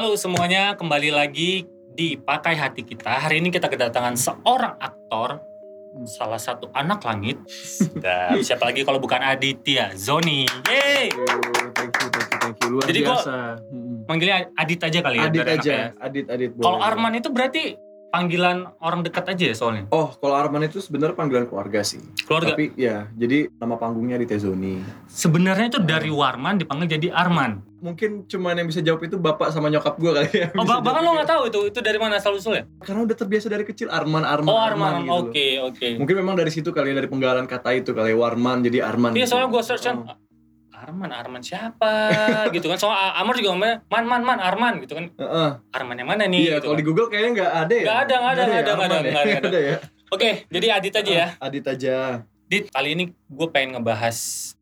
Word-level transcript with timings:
Halo 0.00 0.16
semuanya, 0.16 0.80
kembali 0.80 1.12
lagi 1.12 1.68
di 1.92 2.16
Pakai 2.16 2.56
Hati 2.56 2.88
Kita. 2.88 3.20
Hari 3.20 3.36
ini 3.36 3.52
kita 3.52 3.68
kedatangan 3.68 4.16
seorang 4.16 4.80
aktor, 4.80 5.44
salah 6.08 6.40
satu 6.40 6.72
anak 6.72 7.04
langit. 7.04 7.36
Dan 8.00 8.40
siapa 8.48 8.64
lagi 8.64 8.80
kalau 8.88 8.96
bukan 8.96 9.20
Aditya, 9.20 9.92
Zoni. 9.92 10.48
Yeay! 10.64 11.12
Thank 11.76 12.00
you, 12.00 12.08
thank 12.16 12.32
you, 12.32 12.38
thank 12.40 12.56
you. 12.64 12.68
Luar 12.72 12.88
Jadi 12.88 13.00
kok- 13.04 13.12
biasa. 13.12 13.36
Hmm. 13.60 13.96
Manggilnya 14.08 14.36
Adit 14.56 14.80
aja 14.88 14.98
kali 15.04 15.16
ya. 15.20 15.28
Adit 15.28 15.44
aja, 15.44 15.68
ya. 15.68 15.86
Adit, 16.00 16.26
Adit. 16.32 16.50
Kalau. 16.56 16.80
Arman 16.80 17.12
itu 17.20 17.28
berarti 17.28 17.62
panggilan 18.08 18.72
orang 18.80 19.04
dekat 19.04 19.36
aja 19.36 19.52
ya 19.52 19.54
soalnya. 19.54 19.84
Oh, 19.92 20.16
kalau 20.16 20.32
Arman 20.32 20.64
itu 20.64 20.80
sebenarnya 20.80 21.12
panggilan 21.12 21.44
keluarga 21.44 21.84
sih. 21.84 22.00
Keluarga. 22.24 22.56
Tapi 22.56 22.72
ya, 22.72 23.04
jadi 23.20 23.52
nama 23.60 23.76
panggungnya 23.76 24.16
Aditya 24.16 24.48
Zoni. 24.48 24.80
Sebenarnya 25.12 25.76
itu 25.76 25.80
dari 25.84 26.08
Warman 26.08 26.56
dipanggil 26.56 26.88
jadi 26.88 27.12
Arman. 27.12 27.68
Mungkin 27.80 28.10
cuman 28.24 28.54
yang 28.54 28.68
bisa 28.68 28.78
jawab 28.78 29.00
itu 29.00 29.16
bapak 29.16 29.48
sama 29.48 29.66
nyokap 29.66 29.96
gue 29.96 30.12
kali 30.12 30.30
ya. 30.30 30.48
Oh, 30.52 30.62
bah- 30.62 30.78
bahkan 30.78 31.00
lo 31.00 31.12
nggak 31.12 31.26
tahu 31.26 31.42
itu 31.46 31.60
itu 31.66 31.78
dari 31.80 31.96
mana 31.96 32.16
asal 32.16 32.32
usulnya? 32.32 32.68
Karena 32.78 33.02
udah 33.02 33.16
terbiasa 33.16 33.48
dari 33.48 33.64
kecil 33.64 33.88
Arman, 33.88 34.20
Arman, 34.20 34.46
Oh, 34.46 34.60
Arman. 34.60 34.92
gitu. 35.02 35.12
Oke, 35.26 35.46
oke. 35.58 35.86
Mungkin 35.96 36.16
memang 36.16 36.34
dari 36.34 36.48
situ 36.48 36.68
kali 36.68 36.92
ya, 36.92 36.96
dari 36.96 37.08
penggalan 37.08 37.44
kata 37.44 37.72
itu 37.72 37.90
kali 37.90 38.12
ya, 38.12 38.16
Warman 38.16 38.60
jadi 38.60 38.84
Arman. 38.84 39.12
Iya 39.12 39.24
gitu. 39.24 39.32
soalnya 39.32 39.48
gue 39.48 39.62
search 39.62 39.82
kan 39.82 39.96
Oh. 40.02 40.16
Arman, 40.72 41.08
Arman 41.10 41.40
siapa 41.40 41.92
gitu 42.48 42.64
kan. 42.66 42.76
Soalnya 42.76 43.12
Amar 43.14 43.32
juga 43.34 43.48
ngomongnya 43.50 43.84
man, 43.86 44.04
man, 44.06 44.22
man, 44.22 44.38
Arman 44.38 44.80
gitu 44.80 44.92
kan. 44.94 45.08
Heeh. 45.10 45.50
Arman 45.70 45.96
yang 45.96 46.08
mana 46.08 46.24
nih? 46.24 46.40
Iya, 46.42 46.54
gitu 46.54 46.60
kalau 46.62 46.72
kan. 46.72 46.80
di 46.80 46.86
Google 46.86 47.08
kayaknya 47.08 47.30
nggak 47.34 47.52
ada 47.54 47.74
ya. 47.74 47.82
Nggak 47.82 47.98
ada, 47.98 48.14
nggak 48.14 48.32
ada, 48.32 48.40
nggak 48.40 48.40
ada, 48.40 48.44
nggak 48.44 48.60
ada, 48.60 48.70
Arman 48.70 48.88
nggak 48.88 49.00
ada, 49.00 49.10
Nggak 49.30 49.44
ada 49.46 49.60
ya. 49.62 49.76
Oke, 50.10 50.30
jadi 50.48 50.66
Adit 50.74 50.94
aja 50.94 51.12
ya. 51.14 51.28
Adit 51.38 51.64
aja. 51.66 51.96
Dit, 52.44 52.64
kali 52.66 52.88
ini 52.90 53.04
gue 53.12 53.48
pengen 53.48 53.76
ngebahas 53.76 54.18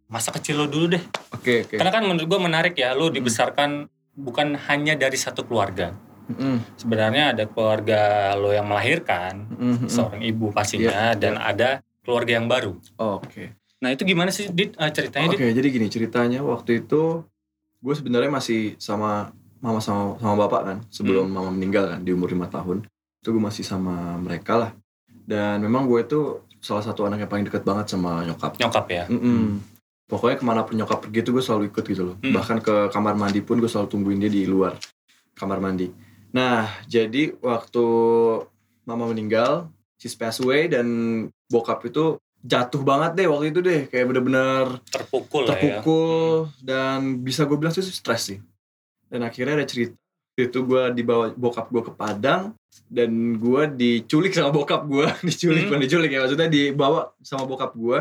masa 0.08 0.32
kecil 0.32 0.56
lo 0.56 0.66
dulu 0.66 0.96
deh. 0.96 1.02
Oke, 1.30 1.64
oke. 1.64 1.76
Karena 1.76 1.92
kan 1.92 2.02
menurut 2.02 2.26
gue 2.26 2.40
menarik 2.40 2.74
ya, 2.74 2.92
lo 2.92 3.08
dibesarkan 3.08 3.86
bukan 4.12 4.56
hanya 4.66 4.96
dari 4.96 5.14
satu 5.14 5.44
keluarga. 5.44 5.92
Mm-mm. 6.28 6.60
Sebenarnya 6.76 7.32
ada 7.32 7.44
keluarga 7.44 8.32
lo 8.34 8.52
yang 8.52 8.68
melahirkan, 8.68 9.48
Mm-mm. 9.48 9.88
seorang 9.88 10.20
ibu 10.20 10.52
pastinya, 10.52 11.12
Iya, 11.12 11.16
dan 11.16 11.36
ada 11.36 11.80
keluarga 12.04 12.36
yang 12.36 12.44
baru. 12.44 12.76
Oh, 12.96 13.20
Oke. 13.20 13.56
Nah 13.78 13.94
itu 13.94 14.02
gimana 14.02 14.28
sih 14.28 14.50
Dit 14.50 14.74
eh, 14.74 14.90
ceritanya 14.90 15.30
Oke, 15.30 15.38
Dit? 15.38 15.54
jadi 15.54 15.68
gini 15.70 15.86
ceritanya 15.86 16.42
waktu 16.42 16.82
itu 16.82 17.22
gue 17.78 17.94
sebenarnya 17.94 18.26
masih 18.26 18.74
sama 18.74 19.30
mama 19.62 19.78
sama 19.78 20.18
sama 20.18 20.34
bapak 20.36 20.60
kan 20.66 20.78
sebelum 20.90 21.30
Hmm. 21.30 21.34
mama 21.38 21.50
meninggal 21.54 21.86
kan 21.86 22.00
di 22.02 22.10
umur 22.10 22.28
lima 22.28 22.50
tahun. 22.50 22.82
Itu 23.22 23.30
gue 23.30 23.40
masih 23.40 23.62
sama 23.62 24.18
mereka 24.18 24.58
lah. 24.58 24.70
Dan 25.06 25.62
memang 25.62 25.86
gue 25.86 26.02
itu 26.02 26.20
salah 26.58 26.82
satu 26.82 27.06
anak 27.06 27.22
yang 27.22 27.30
paling 27.30 27.46
deket 27.46 27.62
banget 27.62 27.86
sama 27.88 28.26
nyokap. 28.26 28.58
Nyokap 28.58 28.86
ya? 28.90 29.04
Mm-mm. 29.06 29.62
Pokoknya 30.08 30.40
ke 30.40 30.44
mana 30.44 30.64
pun 30.64 30.72
nyokap 30.72 31.04
pergi 31.04 31.20
tuh 31.20 31.36
gue 31.36 31.44
selalu 31.44 31.68
ikut 31.68 31.84
gitu 31.84 32.02
loh. 32.02 32.16
Hmm. 32.18 32.32
Bahkan 32.32 32.58
ke 32.58 32.74
kamar 32.88 33.12
mandi 33.12 33.44
pun 33.44 33.60
gue 33.60 33.68
selalu 33.68 33.88
tungguin 33.88 34.18
dia 34.18 34.32
di 34.32 34.48
luar 34.48 34.72
kamar 35.36 35.60
mandi. 35.60 35.92
Nah, 36.32 36.64
jadi 36.84 37.36
waktu 37.38 37.84
mama 38.82 39.04
meninggal, 39.06 39.68
she's 39.96 40.12
passed 40.12 40.40
away 40.40 40.66
dan 40.66 40.86
bokap 41.46 41.84
itu 41.84 42.16
jatuh 42.40 42.80
banget 42.80 43.16
deh 43.16 43.28
waktu 43.28 43.52
itu 43.52 43.60
deh. 43.60 43.80
Kayak 43.86 44.06
bener-bener 44.08 44.80
Terpukul, 44.88 45.44
lah 45.44 45.54
ya. 45.54 45.80
terpukul 45.80 46.48
dan 46.58 47.20
bisa 47.20 47.44
gue 47.44 47.56
bilang 47.56 47.72
sih 47.72 47.84
stres 47.84 48.32
sih. 48.32 48.38
Dan 49.08 49.24
akhirnya 49.24 49.60
ada 49.60 49.68
cerita 49.68 49.92
itu 50.38 50.58
gue 50.62 50.82
dibawa 50.94 51.34
bokap 51.34 51.66
gue 51.68 51.82
ke 51.82 51.92
Padang 51.92 52.54
dan 52.86 53.10
gue 53.36 53.62
diculik 53.74 54.30
sama 54.30 54.54
bokap 54.54 54.86
gue 54.86 55.04
diculik 55.28 55.66
Hmm. 55.66 55.68
bukan 55.68 55.82
diculik 55.82 56.10
ya 56.14 56.22
maksudnya 56.22 56.46
dibawa 56.46 57.10
sama 57.20 57.42
bokap 57.42 57.74
gue 57.74 57.98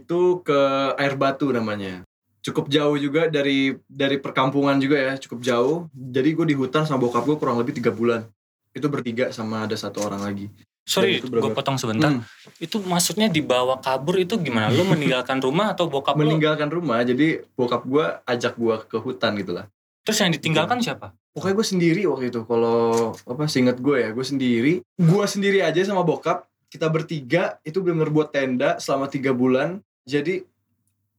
itu 0.00 0.40
ke 0.40 0.60
air 0.96 1.14
batu 1.18 1.52
namanya. 1.52 2.04
Cukup 2.42 2.66
jauh 2.66 2.98
juga 2.98 3.30
dari 3.30 3.78
dari 3.86 4.18
perkampungan 4.18 4.80
juga 4.82 4.98
ya 4.98 5.12
cukup 5.20 5.40
jauh. 5.44 5.76
Jadi 5.94 6.28
gue 6.34 6.46
di 6.50 6.56
hutan 6.58 6.82
sama 6.88 7.06
bokap 7.06 7.22
gue 7.28 7.36
kurang 7.38 7.60
lebih 7.60 7.76
tiga 7.76 7.94
bulan. 7.94 8.26
Itu 8.72 8.88
bertiga 8.88 9.30
sama 9.30 9.68
ada 9.68 9.76
satu 9.78 10.02
orang 10.02 10.24
lagi. 10.24 10.50
Sorry, 10.82 11.22
gue 11.22 11.50
potong 11.54 11.78
sebentar. 11.78 12.10
Hmm. 12.10 12.26
Itu 12.58 12.82
maksudnya 12.82 13.30
dibawa 13.30 13.78
kabur 13.78 14.18
itu 14.18 14.34
gimana? 14.42 14.66
Lu 14.74 14.82
meninggalkan 14.92 15.38
rumah 15.38 15.70
atau 15.78 15.86
bokap 15.86 16.18
meninggalkan 16.18 16.66
rumah. 16.66 16.98
Jadi 17.06 17.46
bokap 17.54 17.86
gue 17.86 18.04
ajak 18.26 18.58
gue 18.58 18.74
ke 18.90 18.98
hutan 18.98 19.38
gitu 19.38 19.54
lah. 19.54 19.70
Terus 20.02 20.18
yang 20.18 20.34
ditinggalkan 20.34 20.82
siapa? 20.82 21.14
Pokoknya 21.30 21.54
gue 21.54 21.66
sendiri 21.66 22.02
waktu 22.10 22.34
itu. 22.34 22.42
Kalau 22.42 23.14
apa 23.14 23.46
seinget 23.46 23.78
gue 23.78 23.96
ya 24.02 24.10
gue 24.10 24.26
sendiri. 24.26 24.74
Gue 24.98 25.24
sendiri 25.30 25.62
aja 25.62 25.78
sama 25.86 26.02
bokap 26.02 26.50
kita 26.72 26.88
bertiga 26.88 27.60
itu 27.68 27.84
benar-benar 27.84 28.08
buat 28.08 28.28
tenda 28.32 28.80
selama 28.80 29.12
tiga 29.12 29.36
bulan 29.36 29.84
jadi 30.08 30.40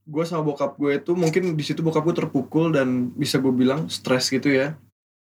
gue 0.03 0.23
sama 0.25 0.41
bokap 0.41 0.75
gue 0.81 0.97
itu 0.97 1.13
mungkin 1.13 1.53
di 1.53 1.63
situ 1.63 1.85
bokap 1.85 2.01
gue 2.09 2.25
terpukul 2.25 2.73
dan 2.73 3.13
bisa 3.13 3.37
gue 3.37 3.53
bilang 3.53 3.85
stres 3.85 4.33
gitu 4.33 4.49
ya 4.49 4.73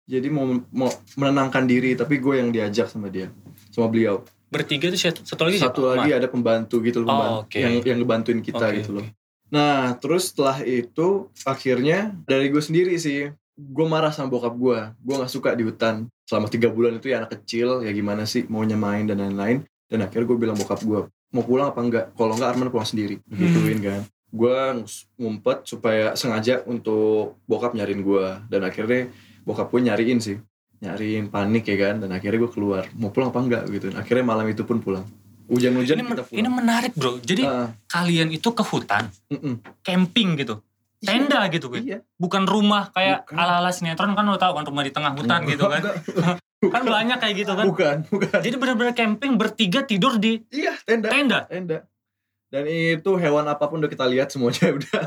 jadi 0.05 0.29
mau 0.29 0.61
mau 0.69 0.93
menenangkan 1.17 1.65
diri 1.65 1.97
tapi 1.97 2.21
gue 2.21 2.45
yang 2.45 2.53
diajak 2.53 2.93
sama 2.93 3.09
dia 3.09 3.33
sama 3.73 3.89
beliau 3.89 4.21
Bertiga 4.49 4.89
itu 4.89 4.97
satu, 4.97 5.21
satu 5.29 5.45
lagi 5.45 5.61
siapa? 5.61 5.77
satu 5.77 5.81
lagi 5.93 6.11
ada 6.13 6.25
pembantu 6.25 6.81
gitu 6.81 7.05
loh 7.05 7.09
Oh, 7.09 7.13
pembantu 7.13 7.41
oke. 7.45 7.59
yang 7.61 7.75
yang 7.85 7.99
ngebantuin 8.01 8.41
kita 8.41 8.65
Oke, 8.65 8.77
gitu 8.81 8.91
loh. 8.97 9.07
Nah, 9.53 9.97
terus 10.01 10.33
setelah 10.33 10.61
itu 10.65 11.29
akhirnya 11.45 12.17
dari 12.25 12.49
gue 12.49 12.61
sendiri 12.61 12.97
sih, 12.97 13.29
gue 13.57 13.87
marah 13.89 14.09
sama 14.09 14.33
bokap 14.33 14.57
gue. 14.57 14.81
Gue 15.05 15.15
nggak 15.21 15.33
suka 15.33 15.53
di 15.53 15.69
hutan. 15.69 16.09
Selama 16.25 16.49
tiga 16.49 16.73
bulan 16.73 16.97
itu 16.97 17.13
ya 17.13 17.21
anak 17.21 17.37
kecil, 17.37 17.85
ya 17.85 17.93
gimana 17.93 18.25
sih 18.25 18.49
maunya 18.49 18.77
main 18.81 19.05
dan 19.05 19.21
lain-lain. 19.21 19.69
Dan 19.89 20.05
akhirnya 20.05 20.27
gue 20.27 20.39
bilang 20.39 20.55
bokap 20.55 20.81
gue, 20.81 21.01
mau 21.33 21.43
pulang 21.43 21.73
apa 21.73 21.81
enggak? 21.81 22.05
Kalau 22.13 22.37
enggak 22.37 22.49
Arman 22.53 22.69
pulang 22.69 22.85
sendiri. 22.85 23.19
Gituin 23.25 23.81
kan. 23.81 24.01
Gue 24.29 24.85
ngumpet 25.17 25.65
supaya 25.65 26.13
sengaja 26.13 26.61
untuk 26.65 27.41
bokap 27.45 27.73
nyariin 27.73 28.01
gue. 28.01 28.27
Dan 28.47 28.63
akhirnya 28.63 29.09
bokap 29.43 29.69
gue 29.69 29.81
nyariin 29.83 30.21
sih. 30.21 30.37
Nyariin 30.79 31.27
panik 31.27 31.65
ya 31.65 31.77
kan. 31.83 32.05
Dan 32.05 32.13
akhirnya 32.13 32.39
gue 32.39 32.53
keluar. 32.53 32.85
Mau 32.95 33.09
pulang 33.09 33.33
apa 33.33 33.41
enggak 33.41 33.63
gitu. 33.69 33.89
Akhirnya 33.93 34.23
malam 34.23 34.45
itu 34.45 34.63
pun 34.63 34.79
pulang. 34.79 35.09
Hujan-hujan 35.49 35.97
Ini, 35.97 36.05
kita 36.05 36.23
pulang. 36.29 36.37
ini 36.37 36.49
menarik 36.53 36.93
bro. 36.93 37.17
Jadi 37.19 37.41
Ah, 37.41 37.73
kalian 37.89 38.29
itu 38.29 38.53
ke 38.53 38.61
hutan, 38.61 39.09
mm-mm. 39.33 39.65
camping 39.81 40.37
gitu. 40.37 40.61
Tenda 41.01 41.49
gitu 41.49 41.73
gue. 41.73 41.81
Iya. 41.81 41.99
Bukan 42.21 42.45
rumah 42.45 42.93
kayak 42.93 43.25
Bukan. 43.25 43.39
ala-ala 43.41 43.73
sinetron 43.73 44.13
kan 44.13 44.29
lo 44.29 44.37
tau 44.37 44.53
kan 44.53 44.69
rumah 44.69 44.85
di 44.85 44.93
tengah 44.93 45.17
hutan 45.17 45.49
gitu 45.49 45.65
kan. 45.65 45.81
kan 46.61 46.83
banyak 46.83 47.19
kayak 47.19 47.35
gitu 47.39 47.53
kan. 47.55 47.65
Bukan, 47.65 47.97
bukan. 48.11 48.39
Jadi 48.43 48.57
benar-benar 48.59 48.93
camping 48.93 49.39
bertiga 49.39 49.83
tidur 49.83 50.19
di 50.19 50.43
Iya, 50.51 50.75
tenda. 50.83 51.09
tenda. 51.09 51.39
Tenda. 51.47 51.79
Dan 52.49 52.65
itu 52.67 53.11
hewan 53.15 53.47
apa 53.47 53.69
pun 53.69 53.79
udah 53.79 53.87
kita 53.87 54.05
lihat 54.05 54.29
semuanya 54.29 54.73
udah. 54.79 55.03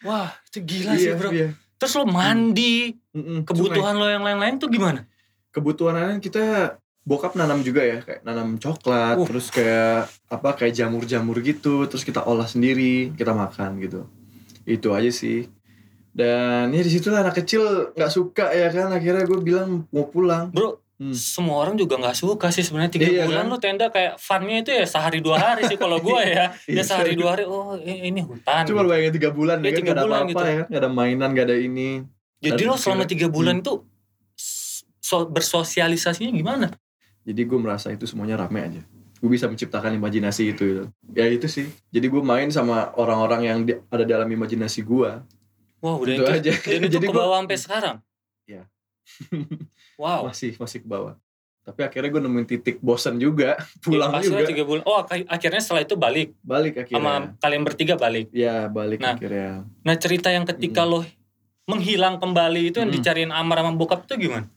Wah, 0.00 0.32
itu 0.48 0.58
gila 0.62 0.96
sih 0.96 1.12
bro. 1.12 1.28
Iya. 1.28 1.52
Terus 1.76 1.92
lo 1.96 2.04
mandi, 2.04 2.92
Mm-mm. 3.12 3.44
kebutuhan 3.44 3.96
lo 3.96 4.06
yang 4.06 4.20
lain-lain 4.20 4.56
tuh 4.56 4.68
gimana? 4.68 5.04
Kebutuhan 5.50 5.96
lain 5.96 6.20
kita 6.20 6.76
bokap 7.00 7.32
nanam 7.34 7.60
juga 7.60 7.80
ya, 7.82 7.98
kayak 8.00 8.20
nanam 8.22 8.56
coklat, 8.56 9.16
Uh. 9.16 9.24
terus 9.24 9.48
kayak 9.48 10.08
apa 10.28 10.48
kayak 10.54 10.76
jamur-jamur 10.76 11.40
gitu, 11.40 11.88
terus 11.88 12.04
kita 12.04 12.20
olah 12.22 12.44
sendiri, 12.44 13.12
kita 13.16 13.32
makan 13.32 13.80
gitu. 13.80 14.04
Itu 14.64 14.92
aja 14.92 15.08
sih. 15.08 15.48
Dan 16.10 16.68
ya 16.68 16.80
di 16.80 16.90
situ 16.90 17.06
anak 17.08 17.36
kecil 17.36 17.62
nggak 17.92 18.10
suka 18.10 18.50
ya 18.50 18.68
kan, 18.68 18.90
akhirnya 18.90 19.22
gue 19.22 19.38
bilang 19.40 19.86
mau 19.88 20.06
pulang. 20.06 20.50
Bro, 20.50 20.82
Hmm. 20.96 21.16
semua 21.16 21.56
orang 21.58 21.74
juga 21.74 21.96
nggak 21.96 22.12
suka 22.14 22.52
sih 22.52 22.60
sebenarnya 22.60 22.92
tiga 22.92 23.08
Iya, 23.08 23.24
bulan 23.24 23.40
kan? 23.42 23.48
lo 23.48 23.56
tenda 23.56 23.88
kayak 23.88 24.20
funnya 24.20 24.60
itu 24.60 24.68
ya 24.70 24.84
sehari 24.84 25.18
dua 25.18 25.40
hari 25.40 25.64
sih 25.64 25.74
kalau 25.74 25.96
gue 25.98 26.20
ya 26.20 26.52
ya 26.68 26.76
Iya. 26.76 26.82
sehari 26.84 27.16
dua 27.16 27.32
hari 27.32 27.48
oh 27.48 27.72
ini 27.80 28.20
hutan 28.20 28.68
Cuma 28.68 28.84
gitu. 28.84 28.90
bayangin 28.92 29.12
tiga 29.14 29.30
bulan 29.32 29.56
Iya, 29.56 29.64
ya 29.64 29.70
kan, 29.70 29.78
tiga 29.78 29.86
gak 29.86 29.96
ada 29.96 30.04
bulan 30.04 30.18
apa-apa 30.18 30.28
gitu. 30.28 30.44
ya 30.44 30.52
kan, 30.52 30.66
gak 30.68 30.80
ada 30.84 30.90
mainan, 30.92 31.28
gak 31.32 31.46
ada 31.46 31.56
ini. 31.58 31.90
jadi 32.38 32.62
lo 32.62 32.76
selama 32.76 33.04
tiga 33.06 33.26
bulan 33.28 33.54
Hmm. 33.56 33.62
itu 33.62 33.72
so- 35.00 35.24
bersosialisasinya 35.26 36.30
gimana 36.30 36.68
Jadi 37.20 37.40
gue 37.44 37.58
merasa 37.58 37.88
itu 37.88 38.04
semuanya 38.04 38.36
rame 38.38 38.60
aja. 38.60 38.82
Gue 39.16 39.30
bisa 39.30 39.44
menciptakan 39.44 39.92
imajinasi 39.94 40.42
itu 40.50 40.62
gitu. 40.66 40.84
Ya 41.10 41.24
itu 41.26 41.44
sih. 41.46 41.64
Jadi 41.86 42.08
gue 42.08 42.20
main 42.22 42.48
sama 42.48 42.92
orang-orang 42.94 43.40
yang 43.42 43.58
di- 43.62 43.80
ada 43.86 44.04
dalam 44.04 44.24
imajinasi 44.26 44.80
gue. 44.82 45.10
Wah 45.80 45.96
udah 45.96 46.14
Itu 46.14 46.24
aja. 46.24 46.52
dan 46.54 46.80
itu 46.80 46.92
Jadi 46.94 47.06
ke 47.06 47.10
gua- 47.10 47.20
bawah 47.24 47.36
sampai 47.40 47.58
sekarang 47.58 47.96
Iya. 48.46 48.62
wow 49.96 50.24
Masih 50.24 50.54
masih 50.54 50.80
ke 50.80 50.88
bawah. 50.88 51.16
Tapi 51.60 51.80
akhirnya 51.82 52.08
gue 52.10 52.22
nemuin 52.22 52.46
titik 52.48 52.76
bosan 52.80 53.16
juga. 53.16 53.54
Pulang 53.84 54.10
Pasti 54.10 54.26
juga. 54.26 54.42
tiga 54.44 54.64
bulan 54.64 54.82
oh 54.82 54.96
ak- 54.98 55.28
akhirnya 55.28 55.58
setelah 55.58 55.82
itu 55.82 55.94
balik 55.94 56.28
Balik 56.40 56.74
akhirnya. 56.78 56.98
sama 56.98 57.12
kalian 57.36 57.62
bertiga 57.62 57.94
balik 57.94 58.26
Ya 58.30 58.66
balik 58.66 58.98
Nah, 58.98 59.14
akhirnya. 59.14 59.68
nah 59.78 59.94
cerita 59.94 60.28
yang 60.28 60.42
ketika 60.44 60.82
lo 60.82 61.04
menghilang 61.64 62.16
kembali 62.16 62.62
itu 62.66 62.76
yang 62.76 62.88
Hmm. 62.88 62.96
dicariin 62.96 63.30
Amar 63.30 63.60
sama 63.60 63.72
bokap 63.72 64.02
itu 64.04 64.16
gimana 64.20 64.48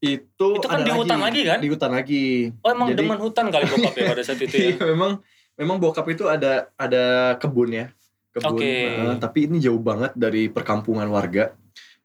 Itu, 0.00 0.58
Itu 0.58 0.66
kan 0.66 0.82
ada 0.82 0.84
di 0.84 0.90
hutan 0.90 1.20
lagi 1.20 1.40
kan? 1.44 1.58
Di 1.58 1.68
hutan 1.68 1.90
lagi. 1.92 2.50
oh 2.56 2.70
emang 2.70 2.88
Jadi- 2.90 2.98
demen 2.98 3.18
hutan 3.18 3.46
kali 3.48 3.64
bokap 3.68 3.92
ya 3.94 4.04
pada 4.08 4.22
saat 4.22 4.40
itu 4.40 4.50
ya 4.52 4.66
Iya, 4.72 4.84
memang 4.88 5.12
memang 5.54 5.76
bokap 5.78 6.06
itu 6.08 6.24
ada 6.26 6.72
ada 6.74 7.04
kebun 7.36 7.70
ya. 7.70 7.86
Kebun. 8.32 8.56
Oke. 8.56 8.72
Eh, 8.88 9.16
tapi 9.20 9.38
ini 9.46 9.60
jauh 9.60 9.80
banget 9.80 10.16
dari 10.16 10.48
perkampungan 10.48 11.08
warga. 11.12 11.52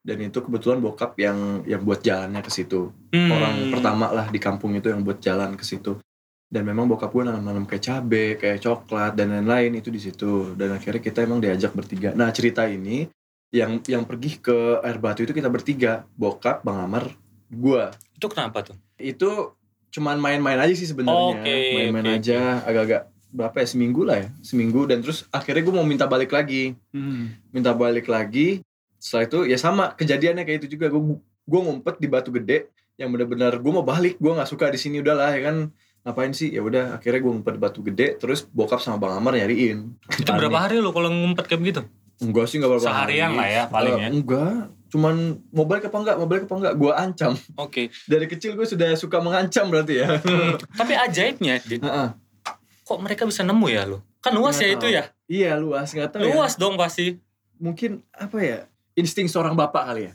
Dan 0.03 0.23
itu 0.23 0.39
kebetulan 0.39 0.79
bokap 0.79 1.19
yang 1.19 1.63
yang 1.67 1.83
buat 1.83 1.99
jalannya 1.99 2.39
ke 2.39 2.51
situ. 2.51 2.91
Hmm. 3.11 3.31
orang 3.31 3.55
pertama 3.71 4.11
lah 4.11 4.27
di 4.27 4.39
kampung 4.39 4.75
itu 4.75 4.91
yang 4.91 5.03
buat 5.03 5.19
jalan 5.23 5.55
ke 5.55 5.63
situ 5.63 5.99
dan 6.47 6.63
memang 6.63 6.87
bokap 6.87 7.11
gue 7.11 7.23
nanam-nanam 7.27 7.67
kayak 7.67 7.83
cabe 7.83 8.39
kayak 8.39 8.63
coklat 8.63 9.11
dan 9.19 9.35
lain-lain 9.35 9.83
itu 9.83 9.91
di 9.91 9.99
situ 9.99 10.55
dan 10.55 10.79
akhirnya 10.79 11.03
kita 11.03 11.27
emang 11.27 11.43
diajak 11.43 11.75
bertiga 11.75 12.15
nah 12.15 12.31
cerita 12.31 12.63
ini 12.63 13.11
yang 13.51 13.83
yang 13.87 14.07
pergi 14.07 14.39
ke 14.39 14.79
air 14.83 14.99
batu 14.99 15.27
itu 15.27 15.35
kita 15.35 15.51
bertiga 15.51 16.07
bokap 16.15 16.63
bang 16.63 16.79
Amar 16.79 17.11
gua 17.51 17.91
Itu 18.15 18.31
kenapa 18.31 18.63
tuh? 18.63 18.79
itu 18.95 19.55
cuman 19.91 20.19
main-main 20.19 20.59
aja 20.59 20.73
sih 20.75 20.87
sebenarnya 20.87 21.43
main-main 21.43 22.07
oke, 22.07 22.15
aja 22.19 22.63
agak-agak 22.63 23.01
berapa 23.29 23.57
ya? 23.57 23.67
Seminggu 23.67 24.01
lah 24.01 24.17
ya. 24.17 24.27
Seminggu 24.39 24.85
dan 24.85 24.99
terus 24.99 25.27
akhirnya 25.29 25.61
gue 25.61 25.73
mau 25.73 25.83
minta 25.83 26.05
balik 26.05 26.31
lagi. 26.31 26.73
Minta 27.49 27.71
balik 27.71 28.05
lagi. 28.05 28.61
Setelah 28.97 29.23
itu 29.25 29.39
ya 29.45 29.57
sama 29.57 29.93
kejadiannya 29.93 30.41
kayak 30.41 30.59
itu 30.61 30.73
juga. 30.73 30.89
Gue 30.89 31.19
gue 31.21 31.59
ngumpet 31.59 31.95
di 31.97 32.07
batu 32.07 32.29
gede 32.29 32.67
yang 32.95 33.09
benar-benar 33.09 33.55
gue 33.55 33.71
mau 33.71 33.83
balik. 33.83 34.17
Gue 34.17 34.31
nggak 34.31 34.47
suka 34.47 34.67
di 34.67 34.77
sini 34.77 34.99
udahlah 34.99 35.31
ya 35.31 35.41
kan. 35.45 35.69
Ngapain 36.01 36.31
sih? 36.31 36.49
Ya 36.49 36.61
udah 36.61 36.95
akhirnya 36.95 37.19
gue 37.19 37.31
ngumpet 37.31 37.53
di 37.53 37.61
batu 37.61 37.79
gede 37.81 38.07
terus 38.15 38.43
bokap 38.43 38.79
sama 38.79 38.97
bang 38.97 39.13
Amar 39.13 39.33
nyariin. 39.33 39.91
Itu 40.13 40.31
berapa 40.31 40.57
hari 40.57 40.77
lo 40.77 40.89
kalau 40.89 41.07
ngumpet 41.07 41.45
kayak 41.45 41.61
begitu? 41.61 41.83
enggak 42.17 42.49
sih 42.49 42.57
enggak 42.57 42.71
berapa 42.73 42.81
Seharian 42.83 43.29
hari. 43.29 43.37
lah 43.37 43.47
ya, 43.47 43.63
paling 43.69 43.93
Eh, 43.93 44.01
ya. 44.01 44.09
enggak. 44.09 44.55
Cuman 44.89 45.15
mau 45.51 45.69
balik 45.69 45.85
apa 45.85 45.97
enggak? 45.99 46.15
Mau 46.17 46.25
balik 46.25 46.43
apa 46.49 46.55
enggak? 46.57 46.73
Gue 46.73 46.91
ancam. 46.91 47.31
Oke. 47.61 47.93
dari 48.09 48.25
kecil 48.25 48.57
gue 48.57 48.65
sudah 48.65 48.89
suka 48.95 49.21
mengancam 49.21 49.69
berarti 49.69 50.01
ya. 50.01 50.17
Tapi 50.73 50.93
ajaibnya. 50.97 51.61
Kok 52.87 52.97
mereka 52.97 53.23
bisa 53.23 53.43
nemu 53.43 53.67
ya 53.67 53.83
lo? 53.83 53.99
Kan 54.17 54.31
luas 54.33 54.55
Nggak 54.55 54.63
ya 54.63 54.71
itu 54.71 54.79
tahu. 54.81 54.95
ya? 54.95 55.03
iya 55.27 55.51
luas 55.55 55.87
nggak 55.89 56.09
tahu 56.09 56.21
ya. 56.23 56.31
Luas 56.31 56.53
dong 56.55 56.75
pasti. 56.75 57.19
mungkin 57.57 57.99
apa 58.11 58.37
ya 58.37 58.59
insting 58.93 59.25
seorang 59.25 59.51
bapak 59.53 59.83
kali 59.83 60.01
ya 60.03 60.13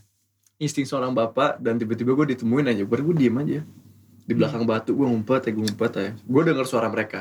insting 0.57 0.83
seorang 0.85 1.11
bapak 1.11 1.59
dan 1.59 1.75
tiba-tiba 1.75 2.15
gue 2.15 2.33
ditemuin 2.33 2.67
aja 2.69 2.83
baru 2.83 3.03
gue 3.05 3.17
diem 3.19 3.35
aja 3.37 3.61
di 4.23 4.33
belakang 4.33 4.63
batu 4.63 4.91
gue 4.93 5.03
ngumpet 5.03 5.43
ya 5.43 5.53
gue 5.53 5.65
ngumpet 5.65 5.93
ya 5.93 6.11
gue 6.15 6.43
denger 6.45 6.63
suara 6.65 6.87
mereka 6.87 7.19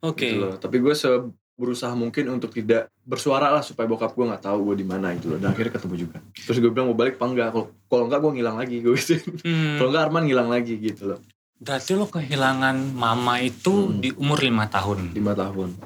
Oke. 0.00 0.24
gitu 0.24 0.36
loh 0.40 0.56
tapi 0.56 0.76
gue 0.76 0.94
se 0.94 1.12
berusaha 1.54 1.92
mungkin 1.92 2.32
untuk 2.32 2.50
tidak 2.50 2.88
bersuara 3.04 3.52
lah 3.52 3.60
supaya 3.60 3.84
bokap 3.84 4.10
gue 4.10 4.24
nggak 4.24 4.40
tahu 4.42 4.72
gue 4.72 4.80
di 4.80 4.86
mana 4.86 5.12
gitu 5.12 5.28
loh 5.28 5.36
dan 5.36 5.52
akhirnya 5.52 5.76
ketemu 5.76 5.94
juga 6.00 6.16
terus 6.34 6.56
gue 6.56 6.70
bilang 6.70 6.88
mau 6.88 6.96
balik 6.96 7.14
apa 7.14 7.26
enggak 7.26 7.48
kalau 7.52 7.66
kalau 7.84 8.04
enggak 8.08 8.20
gue 8.22 8.32
ngilang 8.32 8.56
lagi 8.56 8.76
gue 8.80 8.94
gitu 8.96 9.14
Hmm. 9.44 9.76
kalau 9.76 9.88
enggak 9.92 10.04
Arman 10.08 10.24
ngilang 10.24 10.48
lagi 10.48 10.74
gitu 10.74 11.02
loh 11.06 11.20
Berarti 11.60 11.92
lo 11.92 12.08
kehilangan 12.08 12.96
mama 12.96 13.36
itu 13.38 13.70
Hmm. 13.86 14.00
di 14.00 14.10
umur 14.12 14.40
lima 14.40 14.64
tahun. 14.66 15.12
lima 15.12 15.36
tahun 15.36 15.76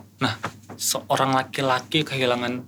Seorang 0.75 1.35
laki-laki 1.35 2.03
kehilangan 2.03 2.62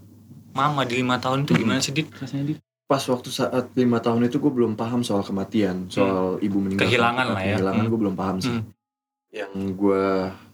mama 0.52 0.82
di 0.82 0.98
lima 0.98 1.16
tahun 1.16 1.42
itu 1.42 1.54
Hmm. 1.54 1.60
gimana 1.60 1.78
sih, 1.78 1.90
Dit? 1.90 2.10
Rasanya, 2.12 2.44
Dit? 2.48 2.58
pas 2.86 3.02
waktu 3.02 3.28
saat 3.28 3.74
lima 3.74 3.98
tahun 3.98 4.26
itu 4.26 4.38
gue 4.38 4.46
belum 4.48 4.74
paham 4.74 5.02
soal 5.02 5.18
kematian 5.20 5.90
soal 5.90 6.38
ibu 6.38 6.62
meninggal 6.62 6.86
Kehilangan 6.86 7.26
lah 7.28 7.42
ya. 7.42 7.58
kehilangan 7.58 7.82
Hmm. 7.82 7.90
gue 7.90 7.98
belum 7.98 8.14
paham 8.14 8.36
sih 8.38 8.54
Hmm. 8.54 8.64
yang 9.28 9.52
gue 9.74 10.04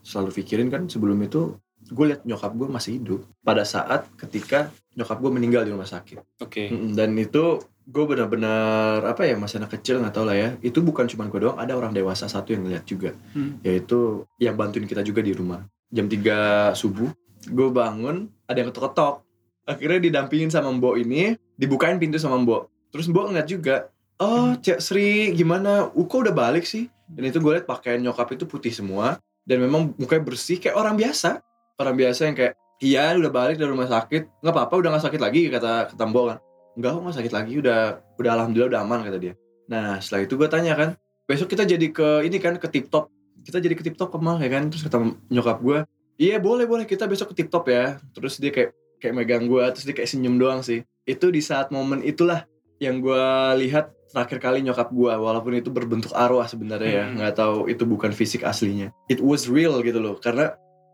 selalu 0.00 0.30
pikirin 0.32 0.68
kan 0.68 0.88
sebelum 0.88 1.20
itu 1.20 1.60
gue 1.84 2.04
liat 2.08 2.24
nyokap 2.24 2.56
gue 2.56 2.68
masih 2.68 2.96
hidup 2.96 3.20
pada 3.38 3.68
saat 3.68 4.08
ketika 4.16 4.72
nyokap 4.90 5.20
gue 5.20 5.28
meninggal 5.30 5.60
di 5.60 5.70
rumah 5.70 5.84
sakit 5.84 6.24
Oke. 6.40 6.72
Mm-mm, 6.72 6.96
dan 6.96 7.12
itu 7.14 7.60
gue 7.82 8.04
benar-benar 8.06 9.02
apa 9.02 9.26
ya 9.26 9.34
masih 9.34 9.58
anak 9.58 9.78
kecil 9.78 9.98
nggak 9.98 10.14
tau 10.14 10.24
lah 10.26 10.36
ya. 10.36 10.48
Itu 10.62 10.82
bukan 10.82 11.10
cuma 11.10 11.26
gue 11.26 11.42
doang 11.42 11.58
ada 11.58 11.74
orang 11.74 11.90
dewasa 11.90 12.30
satu 12.30 12.54
yang 12.54 12.66
ngeliat 12.66 12.84
juga. 12.86 13.10
Hmm. 13.34 13.58
yaitu 13.66 14.26
yang 14.38 14.54
bantuin 14.54 14.86
kita 14.86 15.02
juga 15.02 15.20
di 15.20 15.34
rumah. 15.34 15.62
Jam 15.92 16.08
3 16.08 16.72
subuh 16.78 17.10
gue 17.42 17.68
bangun 17.74 18.30
ada 18.46 18.56
yang 18.62 18.70
ketok-ketok. 18.70 19.26
Akhirnya 19.62 20.00
didampingin 20.02 20.50
sama 20.50 20.74
mbok 20.74 20.98
ini 20.98 21.34
dibukain 21.58 21.98
pintu 21.98 22.18
sama 22.18 22.38
mbok. 22.38 22.70
Terus 22.94 23.06
mbok 23.10 23.30
ngeliat 23.30 23.48
juga 23.50 23.90
oh 24.22 24.54
cek 24.58 24.78
Sri 24.78 25.34
gimana? 25.34 25.90
Uko 25.94 26.22
udah 26.22 26.34
balik 26.34 26.66
sih? 26.66 26.86
Dan 27.10 27.28
itu 27.28 27.42
gue 27.42 27.60
liat 27.60 27.66
pakaian 27.68 27.98
nyokap 27.98 28.30
itu 28.34 28.46
putih 28.48 28.72
semua 28.72 29.20
dan 29.42 29.58
memang 29.58 29.92
mukanya 29.98 30.22
bersih 30.22 30.62
kayak 30.62 30.78
orang 30.78 30.94
biasa. 30.94 31.42
Orang 31.76 31.98
biasa 31.98 32.30
yang 32.30 32.36
kayak 32.38 32.54
iya 32.82 33.14
udah 33.14 33.30
balik 33.30 33.56
dari 33.56 33.70
rumah 33.70 33.86
sakit 33.86 34.42
nggak 34.42 34.52
apa-apa 34.52 34.74
udah 34.82 34.88
nggak 34.92 35.04
sakit 35.06 35.20
lagi 35.22 35.46
kata 35.48 35.94
kata 35.94 36.04
mbok 36.10 36.24
kan 36.34 36.38
enggak 36.76 36.90
kok 36.96 37.00
nggak 37.04 37.16
sakit 37.20 37.32
lagi 37.32 37.52
udah 37.60 37.80
udah 38.16 38.30
alhamdulillah 38.38 38.70
udah 38.72 38.80
aman 38.84 39.00
kata 39.04 39.18
dia. 39.18 39.34
Nah 39.68 39.98
setelah 40.00 40.24
itu 40.24 40.34
gue 40.36 40.48
tanya 40.48 40.72
kan 40.74 40.90
besok 41.24 41.48
kita 41.52 41.64
jadi 41.64 41.86
ke 41.92 42.26
ini 42.26 42.36
kan 42.42 42.58
ke 42.58 42.68
tip 42.68 42.90
top 42.90 43.08
kita 43.42 43.58
jadi 43.58 43.74
ke 43.74 43.82
tip 43.82 43.96
top 43.98 44.14
ke 44.14 44.18
mana 44.22 44.42
ya 44.42 44.50
kan? 44.52 44.68
Terus 44.70 44.82
kata 44.86 44.96
nyokap 45.28 45.58
gue 45.60 45.78
iya 46.20 46.36
boleh 46.38 46.64
boleh 46.68 46.84
kita 46.86 47.08
besok 47.08 47.32
ke 47.34 47.44
tip 47.44 47.48
top 47.50 47.68
ya. 47.68 47.98
Terus 48.14 48.38
dia 48.38 48.52
kayak 48.54 48.70
kayak 49.02 49.14
megang 49.18 49.44
gue 49.50 49.62
terus 49.74 49.84
dia 49.84 49.94
kayak 49.96 50.10
senyum 50.10 50.38
doang 50.38 50.62
sih. 50.62 50.86
Itu 51.02 51.34
di 51.34 51.42
saat 51.42 51.74
momen 51.74 52.00
itulah 52.06 52.46
yang 52.78 52.98
gue 52.98 53.24
lihat 53.62 53.90
terakhir 54.12 54.38
kali 54.44 54.60
nyokap 54.60 54.92
gue 54.92 55.08
walaupun 55.08 55.56
itu 55.56 55.72
berbentuk 55.72 56.12
arwah 56.12 56.44
sebenarnya 56.44 56.90
ya 56.92 57.04
Hmm. 57.08 57.16
nggak 57.16 57.34
tahu 57.34 57.56
itu 57.72 57.82
bukan 57.88 58.12
fisik 58.12 58.44
aslinya. 58.44 58.92
It 59.08 59.24
was 59.24 59.48
real 59.48 59.80
gitu 59.80 59.98
loh 59.98 60.20
karena 60.20 60.52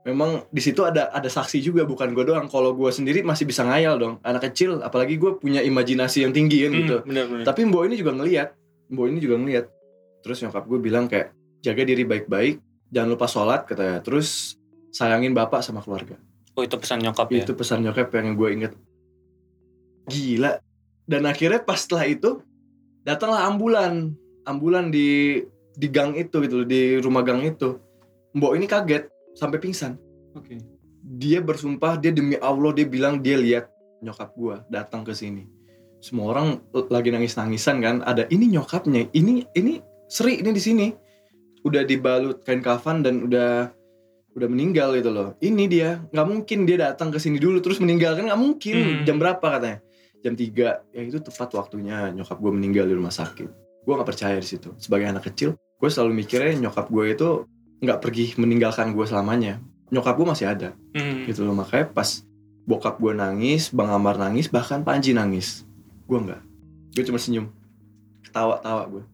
memang 0.09 0.49
di 0.49 0.65
situ 0.65 0.81
ada 0.89 1.13
ada 1.13 1.29
saksi 1.29 1.61
juga 1.61 1.85
bukan 1.85 2.17
gue 2.17 2.25
doang. 2.25 2.49
Kalau 2.49 2.73
gue 2.73 2.89
sendiri 2.89 3.21
masih 3.21 3.45
bisa 3.45 3.69
ngayal 3.69 4.01
dong. 4.01 4.15
Anak 4.25 4.49
kecil 4.49 4.81
apalagi 4.81 5.21
gue 5.21 5.37
punya 5.37 5.61
imajinasi 5.61 6.25
yang 6.25 6.33
tinggi 6.33 6.65
kan 6.65 6.73
gitu. 6.73 6.97
Hmm, 7.05 7.09
benar-benar. 7.13 7.45
tapi 7.45 7.61
mbok 7.69 7.83
ini 7.85 7.95
juga 8.01 8.13
ngeliat 8.17 8.49
mbok 8.89 9.07
ini 9.13 9.19
juga 9.21 9.37
ngeliat. 9.37 9.67
Terus 10.25 10.37
nyokap 10.41 10.65
gue 10.65 10.79
bilang 10.81 11.05
kayak 11.07 11.37
jaga 11.61 11.83
diri 11.85 12.09
baik-baik 12.09 12.65
jangan 12.89 13.09
lupa 13.13 13.27
sholat 13.29 13.69
katanya. 13.69 14.01
Terus 14.01 14.57
sayangin 14.97 15.37
bapak 15.37 15.61
sama 15.61 15.85
keluarga. 15.85 16.17
Oh 16.57 16.65
itu 16.65 16.75
pesan 16.75 17.05
nyokap 17.05 17.29
ya? 17.31 17.45
itu 17.47 17.53
pesan 17.55 17.87
nyokap 17.87 18.09
yang 18.17 18.35
gue 18.35 18.49
inget 18.51 18.73
gila. 20.09 20.59
Dan 21.05 21.29
akhirnya 21.29 21.61
pas 21.61 21.85
setelah 21.85 22.09
itu 22.09 22.41
datanglah 23.05 23.45
ambulan. 23.45 24.17
Ambulan 24.49 24.89
di 24.89 25.41
di 25.77 25.87
gang 25.93 26.17
itu 26.17 26.41
gitu 26.41 26.65
di 26.65 26.97
rumah 26.99 27.21
gang 27.21 27.45
itu. 27.45 27.77
Mbok 28.33 28.57
ini 28.57 28.65
kaget 28.65 29.13
sampai 29.39 29.63
pingsan. 29.63 29.95
Oke. 30.35 30.59
dia 31.09 31.41
bersumpah 31.41 31.97
dia 31.97 32.13
demi 32.13 32.37
Allah 32.43 32.75
dia 32.75 32.85
bilang 32.85 33.23
dia 33.23 33.39
lihat 33.39 33.71
nyokap 34.03 34.35
gua 34.35 34.67
datang 34.69 35.07
ke 35.07 35.15
sini. 35.15 35.47
Semua 36.03 36.35
orang 36.35 36.63
lagi 36.91 37.11
nangis 37.15 37.39
nangisan 37.39 37.79
kan 37.81 37.97
ada 38.03 38.27
ini 38.29 38.51
nyokapnya 38.51 39.09
ini 39.15 39.47
ini 39.55 39.81
Sri 40.11 40.43
ini 40.43 40.51
di 40.51 40.63
sini. 40.63 40.87
Udah 41.63 41.87
dibalut 41.87 42.43
kain 42.43 42.61
kafan 42.61 43.07
dan 43.07 43.25
udah 43.31 43.71
udah 44.35 44.49
meninggal 44.51 44.95
gitu 44.95 45.11
loh. 45.11 45.35
Ini 45.43 45.65
dia 45.67 46.03
nggak 46.13 46.27
mungkin 46.29 46.59
dia 46.67 46.77
datang 46.91 47.11
ke 47.11 47.19
sini 47.19 47.43
dulu 47.43 47.63
terus 47.63 47.83
meninggal 47.83 48.19
kan 48.19 48.29
nggak 48.29 48.43
mungkin. 48.43 48.75
Hmm. 48.75 49.05
jam 49.07 49.17
berapa 49.19 49.43
katanya? 49.43 49.79
Jam 50.19 50.35
3 50.35 50.95
ya 50.95 51.03
itu 51.03 51.19
tepat 51.23 51.55
waktunya 51.55 52.11
nyokap 52.11 52.39
gue 52.43 52.53
meninggal 52.53 52.85
di 52.91 52.95
rumah 52.95 53.15
sakit. 53.15 53.49
Gue 53.87 53.93
nggak 53.95 54.09
percaya 54.09 54.37
di 54.39 54.47
situ. 54.47 54.75
Sebagai 54.79 55.09
anak 55.09 55.31
kecil 55.31 55.55
gue 55.79 55.89
selalu 55.91 56.27
mikirnya 56.27 56.59
nyokap 56.59 56.91
gue 56.91 57.05
itu 57.15 57.29
nggak 57.79 57.99
pergi 57.99 58.35
meninggalkan 58.35 58.91
gue 58.91 59.05
selamanya 59.05 59.59
nyokap 59.89 60.15
gue 60.15 60.27
masih 60.27 60.47
ada 60.47 60.75
Hmm. 60.93 61.25
gitu 61.25 61.43
loh 61.43 61.55
makanya 61.55 61.89
pas 61.89 62.23
bokap 62.65 62.99
gue 62.99 63.13
nangis 63.13 63.71
bang 63.71 63.89
Amar 63.89 64.17
nangis 64.17 64.47
bahkan 64.47 64.83
Panji 64.83 65.13
nangis 65.13 65.65
gue 66.05 66.19
nggak 66.19 66.41
gue 66.93 67.05
cuma 67.05 67.17
senyum 67.17 67.49
ketawa-tawa 68.21 68.83
gue 68.89 69.05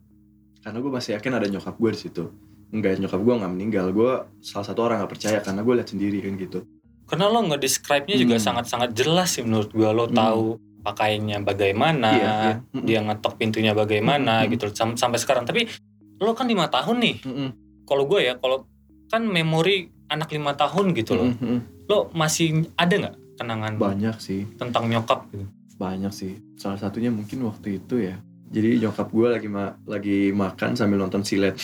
karena 0.61 0.79
gue 0.81 0.91
masih 0.91 1.11
yakin 1.15 1.33
ada 1.35 1.47
nyokap 1.47 1.75
gue 1.75 1.91
di 1.93 2.01
situ 2.01 2.25
enggak 2.71 2.99
nyokap 2.99 3.21
gue 3.21 3.35
nggak 3.37 3.53
meninggal 3.53 3.87
gue 3.91 4.13
salah 4.41 4.67
satu 4.67 4.81
orang 4.83 4.99
nggak 4.99 5.13
percaya 5.13 5.39
karena 5.39 5.61
gue 5.61 5.75
lihat 5.75 5.89
sendiri 5.89 6.19
kan 6.21 6.35
gitu 6.37 6.61
Karena 7.05 7.29
lo 7.29 7.45
nge-describe-nya 7.45 8.17
juga 8.17 8.35
Hmm. 8.35 8.45
sangat-sangat 8.49 8.97
jelas 8.97 9.29
sih 9.29 9.45
menurut 9.45 9.69
gua. 9.71 9.93
Lo 9.93 10.09
Hmm. 10.09 10.17
tahu 10.17 10.45
pakaiannya 10.81 11.45
bagaimana, 11.45 12.11
Iya, 12.11 12.33
iya. 12.41 12.81
Dia 12.81 12.99
ngetok 13.03 13.37
pintunya 13.37 13.77
bagaimana 13.77 14.41
Hmm. 14.41 14.49
gitu 14.49 14.73
sam- 14.73 14.97
sampai 14.97 15.21
sekarang. 15.21 15.45
Tapi 15.45 15.69
lo 16.17 16.33
kan 16.33 16.49
lima 16.49 16.65
tahun 16.67 16.97
nih. 16.99 17.17
Mm-mm. 17.21 17.49
Kalau 17.85 18.05
gue 18.05 18.21
ya, 18.23 18.35
kalau 18.35 18.65
kan 19.07 19.23
memori 19.23 19.77
anak 20.07 20.29
lima 20.31 20.53
tahun 20.53 20.93
gitu 20.93 21.13
loh. 21.15 21.29
Mm-mm. 21.31 21.59
Lo 21.85 22.09
masih 22.11 22.69
ada 22.75 22.93
nggak 22.93 23.17
kenangan 23.35 23.73
banyak 23.77 24.17
sih 24.17 24.47
tentang 24.55 24.87
nyokap 24.87 25.27
gitu? 25.29 25.43
banyak 25.75 26.15
sih 26.15 26.39
salah 26.55 26.79
satunya 26.79 27.11
mungkin 27.11 27.43
waktu 27.43 27.83
itu 27.83 27.99
ya 27.99 28.15
jadi 28.47 28.79
nyokap 28.79 29.11
gue 29.11 29.27
lagi 29.27 29.49
ma- 29.51 29.75
lagi 29.85 30.31
makan 30.31 30.79
sambil 30.79 31.03
nonton 31.03 31.27
silet 31.27 31.59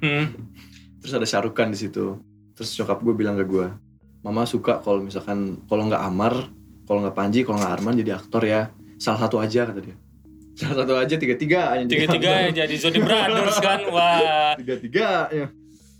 Hmm. 0.00 0.32
terus 1.04 1.12
ada 1.12 1.28
syarukan 1.28 1.68
di 1.68 1.76
situ 1.76 2.16
terus 2.56 2.72
nyokap 2.72 3.04
gue 3.04 3.12
bilang 3.12 3.36
ke 3.36 3.44
gue 3.44 3.68
mama 4.24 4.48
suka 4.48 4.80
kalau 4.80 5.04
misalkan 5.04 5.60
kalau 5.68 5.84
nggak 5.84 6.00
Amar 6.00 6.48
kalau 6.88 7.04
nggak 7.04 7.12
Panji 7.12 7.44
kalau 7.44 7.60
nggak 7.60 7.74
Arman 7.76 7.94
jadi 7.94 8.16
aktor 8.16 8.40
ya 8.40 8.72
salah 8.96 9.20
satu 9.20 9.36
aja 9.36 9.68
kata 9.68 9.84
dia 9.84 9.96
salah 10.54 10.76
satu 10.78 10.94
aja 10.94 11.14
tiga 11.14 11.34
tiga 11.34 11.60
Tiga-tiga 11.82 12.28
aktor. 12.28 12.42
yang 12.42 12.54
jadi 12.54 12.74
Zodi 12.76 13.00
Brothers 13.00 13.58
kan, 13.58 13.80
wah. 13.94 14.52
tiga 14.54 14.74
tiga 14.76 15.08
ya 15.28 15.46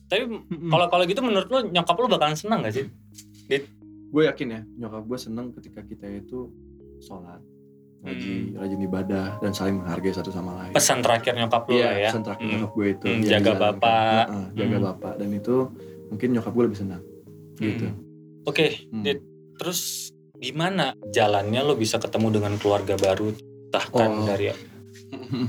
Tapi 0.05 0.23
kalau 0.69 0.87
kalau 0.89 1.05
gitu 1.05 1.21
menurut 1.21 1.49
lo 1.49 1.59
nyokap 1.65 1.97
lo 1.97 2.07
bakalan 2.07 2.35
senang 2.35 2.61
gak 2.61 2.75
sih? 2.75 2.87
gue 4.09 4.23
yakin 4.23 4.47
ya 4.47 4.61
nyokap 4.79 5.03
gue 5.03 5.19
seneng 5.19 5.53
ketika 5.53 5.81
kita 5.81 6.05
itu 6.07 6.53
sholat 7.01 7.41
rajin 8.01 8.53
rajin 8.55 8.81
ibadah 8.83 9.39
dan 9.39 9.51
saling 9.51 9.79
menghargai 9.79 10.13
satu 10.13 10.29
sama 10.29 10.53
lain 10.59 10.73
Pesan 10.73 11.01
terakhir 11.01 11.33
nyokap 11.35 11.65
lo 11.65 11.73
lah 11.75 11.95
ya. 11.95 12.11
pesan 12.11 12.23
terakhir 12.23 12.45
Hmm. 12.45 12.53
nyokap 12.55 12.71
gue 12.73 12.87
itu 12.91 13.07
Hmm, 13.07 13.21
jaga 13.23 13.33
dijalankan. 13.49 13.63
bapak. 13.73 14.25
Heeh, 14.27 14.47
jaga 14.55 14.75
Hmm. 14.75 14.85
bapak 14.85 15.13
dan 15.17 15.29
itu 15.31 15.55
mungkin 16.09 16.29
nyokap 16.31 16.53
gue 16.53 16.65
lebih 16.67 16.79
senang 16.79 17.03
gitu 17.57 17.87
Hmm. 17.87 17.97
Oke, 18.43 18.67
Hmm. 18.85 19.01
Dit. 19.03 19.19
terus 19.55 19.81
gimana 20.37 20.85
jalannya 21.09 21.61
lo 21.63 21.73
bisa 21.75 21.97
ketemu 21.97 22.29
dengan 22.33 22.53
keluarga 22.57 22.99
baru? 22.99 23.31
Bahkan 23.73 24.09
Oh. 24.13 24.27
dari 24.27 24.53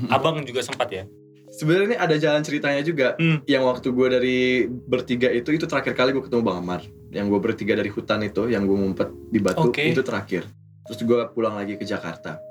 abang 0.10 0.42
juga 0.42 0.62
sempat 0.62 0.90
ya? 0.90 1.04
sebenarnya 1.50 1.86
ini 1.86 1.98
ada 2.00 2.16
jalan 2.18 2.42
ceritanya 2.42 2.82
juga 2.82 3.14
Hmm. 3.14 3.46
yang 3.46 3.62
waktu 3.64 3.88
gue 3.88 4.08
dari 4.10 4.40
bertiga 4.66 5.30
itu 5.30 5.54
itu 5.54 5.70
terakhir 5.70 5.94
kali 5.94 6.10
gue 6.10 6.26
ketemu 6.26 6.42
bang 6.42 6.58
Amar 6.58 6.82
yang 7.12 7.30
gue 7.30 7.38
bertiga 7.38 7.78
dari 7.78 7.94
hutan 7.94 8.26
itu 8.26 8.50
yang 8.50 8.66
gue 8.66 8.74
ngumpet 8.74 9.06
di 9.30 9.38
batu 9.38 9.70
Oke. 9.70 9.86
itu 9.86 10.02
terakhir 10.02 10.50
terus 10.82 10.98
gue 11.00 11.20
pulang 11.30 11.54
lagi 11.54 11.78
ke 11.78 11.86
Jakarta 11.86 12.42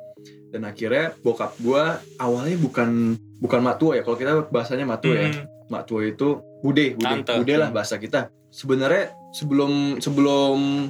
dan 0.48 0.62
akhirnya 0.62 1.18
bokap 1.18 1.58
gue 1.58 1.82
awalnya 2.16 2.54
bukan 2.56 3.18
bukan 3.42 3.58
mak 3.60 3.76
tua 3.76 3.98
ya 3.98 4.02
kalau 4.02 4.14
kita 4.14 4.32
bahasanya 4.46 4.86
mak 4.86 5.02
tua 5.02 5.14
ya 5.16 5.28
Hmm. 5.34 5.50
mak 5.66 5.82
tua 5.82 6.06
itu 6.06 6.28
bude 6.62 6.94
bude 6.94 7.02
Tante. 7.18 7.42
bude 7.42 7.54
lah 7.58 7.74
bahasa 7.74 7.98
kita 7.98 8.30
sebenarnya 8.54 9.10
sebelum 9.34 9.98
sebelum 9.98 10.86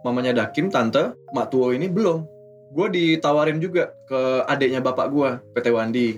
mamanya 0.00 0.38
Dakim 0.38 0.70
tante 0.70 1.18
mak 1.30 1.50
tua 1.50 1.74
ini 1.74 1.90
belum 1.90 2.22
gue 2.70 2.86
ditawarin 2.88 3.58
juga 3.58 3.90
ke 4.04 4.20
adiknya 4.46 4.80
bapak 4.80 5.06
gue 5.08 5.28
PT 5.52 5.66
Wandi 5.68 6.08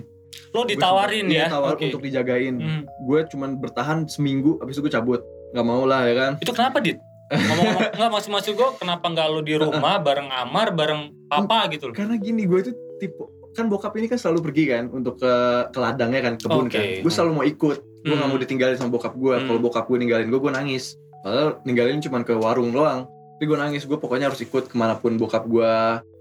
Lo 0.49 0.63
ditawarin 0.63 1.25
Gua 1.25 1.33
ya? 1.35 1.45
sempet 1.45 1.49
ditawar 1.51 1.73
Oke. 1.73 1.83
untuk 1.87 2.01
dijagain 2.01 2.55
Hmm. 2.55 2.81
gue 2.85 3.19
cuman 3.27 3.49
bertahan 3.57 4.05
seminggu 4.05 4.57
habis 4.57 4.75
itu 4.75 4.81
gue 4.81 4.91
cabut 4.91 5.21
nggak 5.51 5.65
mau 5.65 5.83
lah 5.83 6.01
ya 6.03 6.13
kan 6.15 6.31
Itu 6.37 6.49
kenapa, 6.51 6.77
Dit? 6.79 6.97
Ngomong-ngomong, 7.29 7.81
nggak 7.97 8.11
maksud-maksud 8.11 8.53
gue 8.53 8.69
kenapa 8.77 9.05
nggak 9.07 9.27
lo 9.27 9.41
di 9.41 9.55
rumah 9.55 9.97
bareng 9.97 10.29
Amar, 10.29 10.69
bareng 10.71 11.01
Papa 11.25 11.65
gitu 11.67 11.89
loh? 11.89 11.95
karena 11.95 12.15
gini 12.15 12.43
gue 12.43 12.59
itu 12.59 12.71
tipe 12.97 13.21
kan 13.51 13.65
bokap 13.67 13.93
ini 13.93 14.05
kan 14.05 14.17
selalu 14.17 14.39
pergi 14.43 14.63
kan 14.67 14.89
untuk 14.89 15.17
ke 15.17 15.33
ke 15.69 15.77
ladangnya 15.77 16.21
kan 16.23 16.33
kebun 16.35 16.65
Oke. 16.65 16.73
kan 16.73 16.85
gue 16.99 17.11
selalu 17.11 17.31
mau 17.31 17.45
ikut 17.45 17.77
gue 17.99 18.09
nggak 18.09 18.17
Hmm. 18.19 18.29
mau 18.29 18.39
ditinggalin 18.39 18.73
sama 18.75 18.89
bokap 18.91 19.13
gue 19.15 19.33
Hmm. 19.35 19.45
kalau 19.45 19.59
bokap 19.59 19.85
gue 19.85 19.97
ninggalin 19.99 20.25
gue 20.27 20.37
gue 20.39 20.51
nangis 20.51 20.97
padahal 21.21 21.61
ninggalin 21.61 21.97
cuma 21.99 22.21
ke 22.21 22.33
warung 22.33 22.69
doang 22.69 23.05
tapi 23.33 23.49
gue 23.49 23.57
nangis 23.57 23.83
gue 23.83 23.97
pokoknya 23.97 24.29
harus 24.29 24.39
ikut 24.45 24.69
ke 24.69 24.75
mana 24.77 24.95
pun 24.95 25.17
bokap 25.17 25.43
gue 25.49 25.73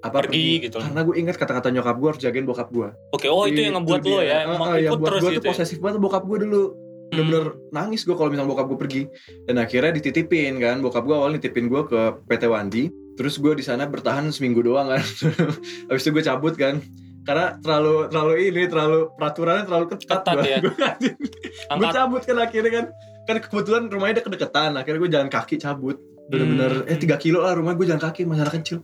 apa 0.03 0.17
Pergi 0.27 0.67
gitu. 0.67 0.83
karena 0.83 1.01
gue 1.07 1.15
ingat 1.15 1.37
kata-kata 1.39 1.71
nyokap 1.71 1.97
gue 2.01 2.09
harus 2.11 2.21
jagain 2.25 2.43
bokap 2.43 2.73
gue 2.73 2.89
Oke, 3.15 3.31
oh 3.31 3.47
itu 3.47 3.63
yang 3.63 3.79
ngebuat 3.79 4.03
lo 4.03 4.19
ya, 4.25 4.49
mau 4.49 4.67
ah, 4.67 4.81
yang 4.81 4.97
ikut 4.97 4.99
buat 4.99 5.09
terus 5.13 5.23
gue 5.23 5.31
gitu 5.37 5.39
tuh 5.39 5.47
ya? 5.47 5.51
posesif 5.55 5.79
banget 5.79 5.99
bokap 6.03 6.25
gue 6.27 6.39
dulu. 6.43 6.65
Bener-bener 7.13 7.47
nangis 7.71 8.03
gue 8.09 8.17
kalau 8.17 8.33
misalnya 8.33 8.51
bokap 8.51 8.67
gue 8.73 8.79
pergi. 8.81 9.03
Dan 9.47 9.61
akhirnya 9.61 9.93
dititipin 9.95 10.59
kan 10.59 10.81
bokap 10.81 11.05
gue 11.05 11.15
awalnya 11.15 11.39
nitipin 11.39 11.69
gue 11.69 11.83
ke 11.87 12.01
PT 12.27 12.43
Wandi. 12.49 12.85
Terus 13.15 13.37
gue 13.37 13.53
di 13.53 13.63
sana 13.63 13.85
bertahan 13.85 14.33
seminggu 14.33 14.65
doang 14.65 14.91
kan. 14.91 15.05
Habis 15.93 16.03
itu 16.03 16.11
gue 16.11 16.25
cabut 16.25 16.57
kan. 16.57 16.81
Karena 17.23 17.55
terlalu 17.63 18.11
terlalu 18.11 18.33
ini 18.51 18.63
terlalu 18.67 18.99
peraturannya 19.15 19.65
terlalu 19.69 19.85
ketat, 19.95 20.09
Ketat 20.25 20.35
gua. 20.35 20.43
ya. 20.49 20.59
gue 20.65 21.79
gue 21.79 21.89
cabut 21.93 22.23
kan 22.25 22.37
akhirnya 22.41 22.73
kan. 22.73 22.87
Kan 23.23 23.37
kebetulan 23.39 23.83
rumahnya 23.87 24.19
udah 24.19 24.25
kedekatan 24.27 24.71
akhirnya 24.75 24.99
gue 24.99 25.11
jalan 25.15 25.29
kaki 25.31 25.55
cabut 25.63 26.01
bener-bener 26.29 26.73
Hmm. 26.85 26.91
eh 26.91 26.99
3 26.99 27.17
kilo 27.19 27.43
lah 27.43 27.55
rumah 27.55 27.75
gue 27.75 27.87
jalan 27.87 27.99
kaki 27.99 28.23
masalah 28.25 28.53
kecil 28.53 28.83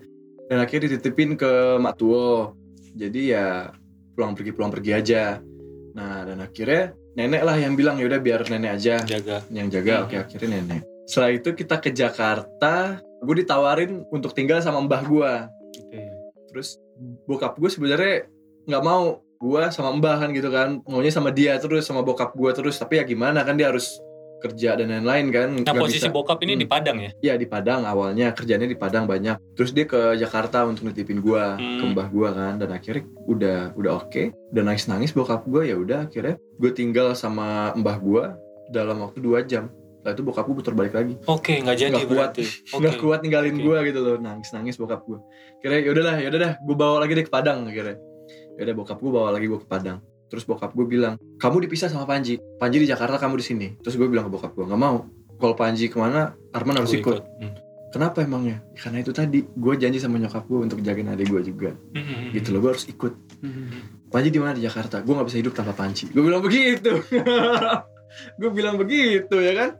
dan 0.48 0.58
akhirnya 0.58 0.96
dititipin 0.96 1.36
ke 1.36 1.50
Mak 1.76 1.94
Tuo 1.96 2.56
jadi 2.94 3.20
ya 3.22 3.46
pulang 4.12 4.34
pergi 4.34 4.50
pulang 4.50 4.70
pergi 4.70 4.90
aja 4.90 5.38
nah 5.92 6.22
dan 6.22 6.38
akhirnya 6.40 6.92
nenek 7.14 7.42
lah 7.42 7.56
yang 7.56 7.74
bilang 7.74 7.98
ya 7.98 8.06
udah 8.06 8.20
biar 8.20 8.46
nenek 8.46 8.70
aja 8.74 8.96
jaga. 9.02 9.42
yang 9.50 9.68
jaga 9.68 9.94
Hmm. 9.94 10.04
oke 10.06 10.16
akhirnya 10.18 10.48
nenek 10.58 10.82
setelah 11.04 11.30
itu 11.32 11.48
kita 11.52 11.76
ke 11.78 11.90
Jakarta 11.90 12.74
gue 13.18 13.34
ditawarin 13.36 14.06
untuk 14.10 14.30
tinggal 14.32 14.60
sama 14.60 14.78
mbah 14.80 15.02
gue 15.02 15.32
Oke. 15.78 16.00
terus 16.50 16.78
bokap 17.24 17.56
gue 17.56 17.66
sebenarnya 17.66 18.28
nggak 18.66 18.84
mau 18.84 19.18
gue 19.38 19.62
sama 19.70 19.94
mbah 19.94 20.18
kan 20.18 20.30
gitu 20.34 20.50
kan 20.50 20.82
maunya 20.84 21.10
sama 21.10 21.30
dia 21.30 21.54
terus 21.56 21.86
sama 21.86 22.02
bokap 22.02 22.34
gue 22.34 22.50
terus 22.52 22.76
tapi 22.76 22.98
ya 22.98 23.04
gimana 23.06 23.42
kan 23.42 23.54
dia 23.54 23.70
harus 23.70 23.98
kerja 24.38 24.74
dan 24.74 24.88
lain-lain 24.88 25.26
kan 25.28 25.48
Nah 25.56 25.74
posisi 25.74 25.98
bisa- 26.00 26.10
bokap 26.10 26.38
ini 26.40 26.54
Hmm. 26.54 26.62
di 26.62 26.66
Padang 26.66 26.98
ya? 26.98 27.10
ya 27.20 27.34
di 27.34 27.44
Padang 27.44 27.82
awalnya 27.82 28.30
kerjanya 28.30 28.64
di 28.64 28.74
Padang 28.74 29.04
banyak 29.04 29.34
terus 29.52 29.70
dia 29.70 29.82
ke 29.82 30.14
Jakarta 30.14 30.62
untuk 30.62 30.86
nitipin 30.86 31.18
gua 31.18 31.54
Hmm. 31.54 31.78
ke 31.78 31.84
mbah 31.88 32.08
gua 32.08 32.28
kan 32.30 32.54
dan 32.56 32.70
akhirnya 32.70 33.02
udah 33.20 33.58
udah 33.74 33.92
oke 33.98 34.22
dan 34.48 34.64
nangis 34.64 34.86
nangis 34.86 35.10
bokap 35.10 35.42
gua 35.44 35.62
ya 35.62 35.74
udah 35.74 36.06
akhirnya 36.06 36.38
gue 36.38 36.70
tinggal 36.70 37.12
sama 37.12 37.48
mbah 37.74 37.96
gua 37.96 38.38
dalam 38.68 38.98
waktu 38.98 39.18
dua 39.18 39.42
jam 39.42 39.66
setelah 39.96 40.14
itu 40.14 40.22
bokap 40.22 40.44
gua 40.44 40.56
putar 40.56 40.72
balik 40.72 40.94
lagi 40.94 41.14
Oke, 41.24 41.58
nggak 41.58 41.76
jadi 41.76 41.90
Nggak 41.92 42.06
kuat. 42.06 42.18
berarti. 42.32 42.42
Nggak 42.78 42.96
kuat 42.96 43.18
ninggalin 43.20 43.52
Oke. 43.52 43.62
gua 43.62 43.78
gitu 43.82 43.98
loh 43.98 44.16
nangis 44.16 44.48
nangis 44.48 44.74
bokap 44.74 45.02
gua 45.02 45.18
kira 45.58 45.74
ya 45.76 45.90
udahlah 45.90 46.16
ya 46.16 46.28
udah 46.28 46.40
dah 46.40 46.52
gue 46.56 46.76
bawa 46.76 46.96
lagi 46.98 47.12
deh 47.12 47.24
ke 47.24 47.30
Padang 47.30 47.64
akhirnya 47.64 47.98
ya 48.54 48.62
udah 48.62 48.74
bokap 48.76 48.98
gua 48.98 49.10
bawa 49.12 49.28
lagi 49.32 49.46
gua 49.46 49.58
ke 49.58 49.66
Padang 49.66 49.98
terus 50.28 50.44
bokap 50.44 50.76
gue 50.76 50.86
bilang 50.86 51.16
kamu 51.40 51.66
dipisah 51.68 51.88
sama 51.88 52.04
Panji 52.04 52.38
Panji 52.60 52.84
di 52.84 52.88
Jakarta 52.88 53.16
kamu 53.16 53.40
di 53.40 53.44
sini 53.44 53.66
terus 53.80 53.96
gue 53.96 54.08
bilang 54.08 54.28
ke 54.28 54.32
bokap 54.32 54.52
gua 54.52 54.68
nggak 54.68 54.80
mau 54.80 55.08
kalau 55.40 55.54
Panji 55.56 55.88
ke 55.88 55.96
mana 55.96 56.36
Arman 56.52 56.78
harus 56.78 56.92
Gua 56.92 57.02
ikut 57.02 57.18
Hmm. 57.38 57.54
Kenapa 57.88 58.20
emangnya? 58.20 58.60
Ya, 58.76 58.84
Karena 58.84 58.98
itu 59.00 59.12
tadi 59.16 59.40
gue 59.48 59.74
janji 59.80 59.96
sama 59.96 60.20
nyokap 60.20 60.44
gue 60.44 60.60
untuk 60.60 60.78
jagain 60.84 61.08
adik 61.08 61.32
gue 61.32 61.40
juga. 61.40 61.70
Hmm. 61.96 62.36
Gitu 62.36 62.52
loh, 62.52 62.60
gue 62.60 62.70
harus 62.76 62.84
ikut. 62.84 63.12
Hmm. 63.40 64.04
Panji 64.12 64.28
di 64.28 64.36
mana 64.36 64.52
di 64.52 64.64
Jakarta? 64.64 65.00
Gue 65.00 65.16
nggak 65.16 65.28
bisa 65.32 65.40
hidup 65.40 65.56
tanpa 65.56 65.72
Panji. 65.72 66.04
Gue 66.12 66.20
bilang 66.20 66.44
begitu. 66.44 67.00
gue 68.40 68.50
bilang 68.52 68.76
begitu 68.76 69.40
ya 69.40 69.52
kan. 69.56 69.70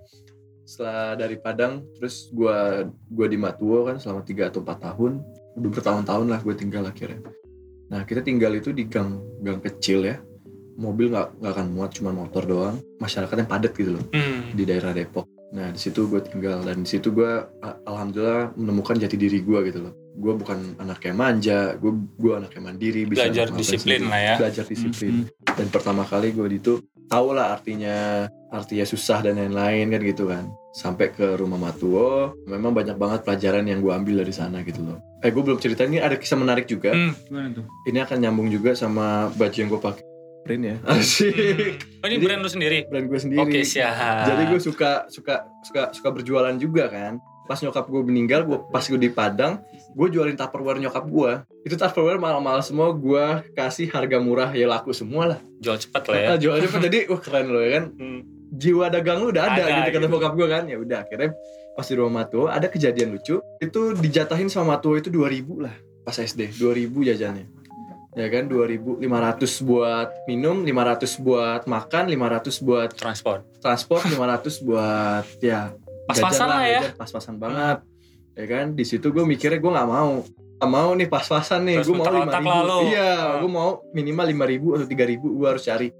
Setelah 0.65 1.21
dari 1.21 1.37
Padang, 1.37 1.85
terus 2.01 2.33
gue 2.33 2.89
gue 2.89 3.27
di 3.29 3.37
Matuo 3.41 3.85
kan 3.85 4.01
selama 4.01 4.25
3 4.25 4.57
atau 4.57 4.61
4 4.65 4.85
tahun. 4.89 5.13
Udah 5.61 5.71
bertahun-tahun 5.73 6.27
lah 6.33 6.41
gue 6.41 6.55
tinggal 6.57 6.89
akhirnya. 6.89 7.21
Nah 7.93 8.09
kita 8.09 8.25
tinggal 8.25 8.57
itu 8.57 8.73
di 8.73 8.89
gang 8.89 9.21
gang 9.45 9.61
kecil 9.61 10.09
ya. 10.09 10.17
Mobil 10.79 11.11
nggak 11.11 11.43
nggak 11.43 11.53
akan 11.53 11.67
muat, 11.69 11.91
cuma 11.91 12.11
motor 12.11 12.43
doang. 12.43 12.79
Masyarakatnya 12.97 13.45
padat 13.45 13.75
gitu 13.75 13.99
loh 13.99 14.05
Hmm. 14.15 14.55
di 14.55 14.63
daerah 14.63 14.95
Depok. 14.95 15.27
Nah 15.49 15.69
di 15.69 15.77
situ 15.77 16.07
gue 16.07 16.21
tinggal 16.21 16.63
dan 16.63 16.81
di 16.81 16.89
situ 16.89 17.11
gue 17.11 17.31
alhamdulillah 17.83 18.53
menemukan 18.55 18.95
jati 18.95 19.17
diri 19.17 19.41
gue 19.41 19.59
gitu 19.67 19.81
loh. 19.81 19.93
Gue 20.15 20.35
bukan 20.35 20.77
anak 20.77 21.03
yang 21.03 21.17
manja, 21.17 21.75
gue 21.75 21.89
gue 22.15 22.33
anak 22.33 22.53
yang 22.53 22.65
mandiri, 22.65 23.03
bisa 23.05 23.27
Belajar 23.27 23.47
disiplin 23.51 24.03
sendiri. 24.03 24.07
lah 24.07 24.21
ya. 24.21 24.35
Belajar 24.39 24.65
disiplin. 24.65 25.13
Hmm. 25.13 25.27
Dan 25.51 25.67
pertama 25.69 26.03
kali 26.03 26.31
gue 26.31 26.47
itu 26.53 26.73
tahu 27.09 27.33
lah 27.33 27.53
artinya 27.53 27.97
artinya 28.49 28.85
susah 28.85 29.19
dan 29.21 29.37
lain-lain 29.37 29.89
kan 29.89 30.01
gitu 30.01 30.25
kan. 30.27 30.45
Sampai 30.71 31.11
ke 31.11 31.35
rumah 31.35 31.59
Matuo, 31.59 32.39
memang 32.47 32.71
banyak 32.71 32.95
banget 32.95 33.27
pelajaran 33.27 33.67
yang 33.67 33.81
gue 33.81 33.91
ambil 33.91 34.23
dari 34.23 34.31
sana 34.31 34.63
gitu 34.63 34.79
loh. 34.81 35.03
Eh 35.19 35.33
gue 35.33 35.43
belum 35.43 35.59
cerita 35.59 35.83
ini 35.83 35.99
ada 35.99 36.15
kisah 36.15 36.39
menarik 36.39 36.71
juga. 36.71 36.95
Hmm, 36.95 37.17
gimana 37.27 37.51
tuh? 37.51 37.65
Ini 37.83 37.99
akan 38.05 38.17
nyambung 38.21 38.47
juga 38.47 38.71
sama 38.73 39.27
baju 39.33 39.57
yang 39.57 39.67
gue 39.69 39.81
pakai. 39.81 40.03
Print 40.49 40.65
ya. 40.65 40.77
Asik. 40.89 41.29
Hmm. 41.29 42.01
Oh, 42.01 42.07
ini 42.09 42.17
Jadi- 42.17 42.25
brand 42.25 42.41
lu 42.41 42.49
sendiri? 42.49 42.79
Brand 42.89 43.07
gue 43.07 43.21
sendiri. 43.21 43.41
Oke, 43.45 43.59
siap. 43.63 44.25
Jadi 44.25 44.43
gue 44.49 44.61
suka 44.65 45.05
suka 45.13 45.35
suka 45.61 45.83
suka 45.93 46.09
berjualan 46.09 46.57
juga 46.57 46.89
kan. 46.89 47.21
Pas 47.45 47.57
nyokap 47.61 47.85
gue 47.85 48.03
meninggal, 48.05 48.45
gue 48.45 48.61
pas 48.69 48.85
gue 48.85 49.01
di 49.01 49.09
Padang, 49.09 49.61
gue 49.97 50.07
jualin 50.09 50.37
tupperware 50.37 50.81
nyokap 50.81 51.05
gue. 51.05 51.33
Itu 51.65 51.81
tupperware 51.81 52.21
mahal-mahal 52.21 52.61
semua, 52.61 52.93
gue 52.93 53.25
kasih 53.53 53.89
harga 53.89 54.21
murah 54.21 54.53
ya 54.53 54.69
laku 54.69 54.93
semua 54.93 55.37
lah. 55.37 55.39
Jual 55.61 55.81
cepet 55.81 56.03
lah 56.09 56.17
ya. 56.17 56.29
Jualnya 56.37 56.69
kan 56.69 56.81
jadi, 56.85 57.09
wah 57.09 57.21
keren 57.21 57.49
loh 57.49 57.65
ya 57.65 57.81
kan. 57.81 57.85
Hmm. 57.97 58.21
Jiwa 58.49 58.89
dagang 58.89 59.21
lu 59.25 59.33
udah 59.33 59.45
ada, 59.49 59.65
Ada, 59.65 59.77
gitu 59.81 59.91
kata 59.97 60.05
gitu. 60.05 60.13
bokap 60.13 60.33
gue 60.37 60.49
kan. 60.49 60.63
Ya 60.69 60.77
udah 60.77 60.99
akhirnya 61.09 61.33
pas 61.73 61.87
di 61.89 61.95
rumah 61.97 62.25
Matuo 62.25 62.53
ada 62.53 62.69
kejadian 62.69 63.17
lucu. 63.17 63.41
Itu 63.61 63.97
dijatahin 63.97 64.53
sama 64.53 64.77
Matuo 64.77 64.97
itu 65.01 65.09
2000 65.09 65.65
lah 65.65 65.73
pas 66.05 66.17
SD, 66.17 66.53
2000 66.57 66.89
jajannya. 67.05 67.45
Ya 68.11 68.27
kan 68.27 68.47
2500 68.47 69.05
buat 69.63 70.09
minum, 70.25 70.63
500 70.63 71.19
buat 71.19 71.61
makan, 71.65 72.09
500 72.09 72.61
buat 72.61 72.91
Transport. 72.91 73.45
transport 73.59 74.03
500 74.05 74.63
buat 74.63 75.25
ya 75.39 75.77
Pas-pasan 76.05 76.47
lah 76.47 76.63
ya. 76.65 76.81
pas-pasan 76.95 77.37
banget 77.37 77.85
ya 78.33 78.47
kan 78.47 78.73
di 78.73 78.81
situ 78.83 79.11
gue 79.11 79.21
mikirnya 79.23 79.59
gue 79.59 79.69
nggak 79.69 79.89
mau 79.89 80.23
nggak 80.57 80.71
mau 80.71 80.91
nih 80.91 81.05
pas-pasan 81.05 81.67
nih 81.67 81.83
gue 81.83 81.91
mau 81.93 82.07
lima 82.07 82.33
ribu 82.33 82.49
lah 82.49 82.63
lu. 82.65 82.79
iya 82.87 83.11
Ah. 83.11 83.37
gue 83.39 83.51
mau 83.51 83.71
minimal 83.91 84.25
lima 84.25 84.45
ribu 84.45 84.67
atau 84.73 84.87
tiga 84.87 85.03
ribu 85.03 85.35
gue 85.35 85.45
harus 85.45 85.61
cari 85.61 85.91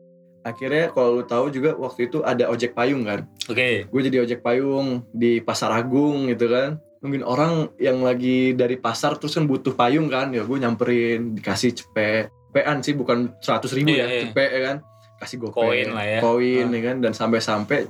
akhirnya 0.41 0.89
kalau 0.89 1.19
lu 1.19 1.25
tahu 1.25 1.51
juga 1.51 1.75
waktu 1.75 2.07
itu 2.07 2.23
ada 2.23 2.47
ojek 2.47 2.73
payung 2.73 3.03
kan 3.03 3.27
Oke. 3.45 3.85
gue 3.85 4.01
jadi 4.01 4.23
ojek 4.23 4.41
payung 4.41 5.03
di 5.11 5.39
pasar 5.39 5.75
Agung 5.75 6.25
gitu 6.27 6.47
kan 6.47 6.79
mungkin 6.99 7.23
orang 7.23 7.53
yang 7.77 8.01
lagi 8.01 8.53
dari 8.53 8.77
pasar 8.77 9.15
terus 9.15 9.33
kan 9.33 9.45
butuh 9.45 9.73
payung 9.73 10.07
kan 10.07 10.31
ya 10.31 10.43
gue 10.43 10.57
nyamperin 10.57 11.35
dikasih 11.35 11.73
cepet 11.73 12.29
cepean 12.49 12.81
sih 12.81 12.93
bukan 12.93 13.37
seratus 13.39 13.71
ribu 13.71 13.91
Iya, 13.91 13.99
ya 13.99 14.07
iya. 14.09 14.21
cepet 14.25 14.49
ya 14.49 14.61
kan 14.65 14.77
kasih 15.19 15.37
gope 15.39 15.59
Koin 15.59 15.89
lah 15.91 16.03
ya. 16.03 16.19
koin 16.19 16.65
Ah. 16.65 16.73
ya 16.73 16.81
kan 16.83 16.97
dan 16.99 17.13
sampai-sampai 17.13 17.87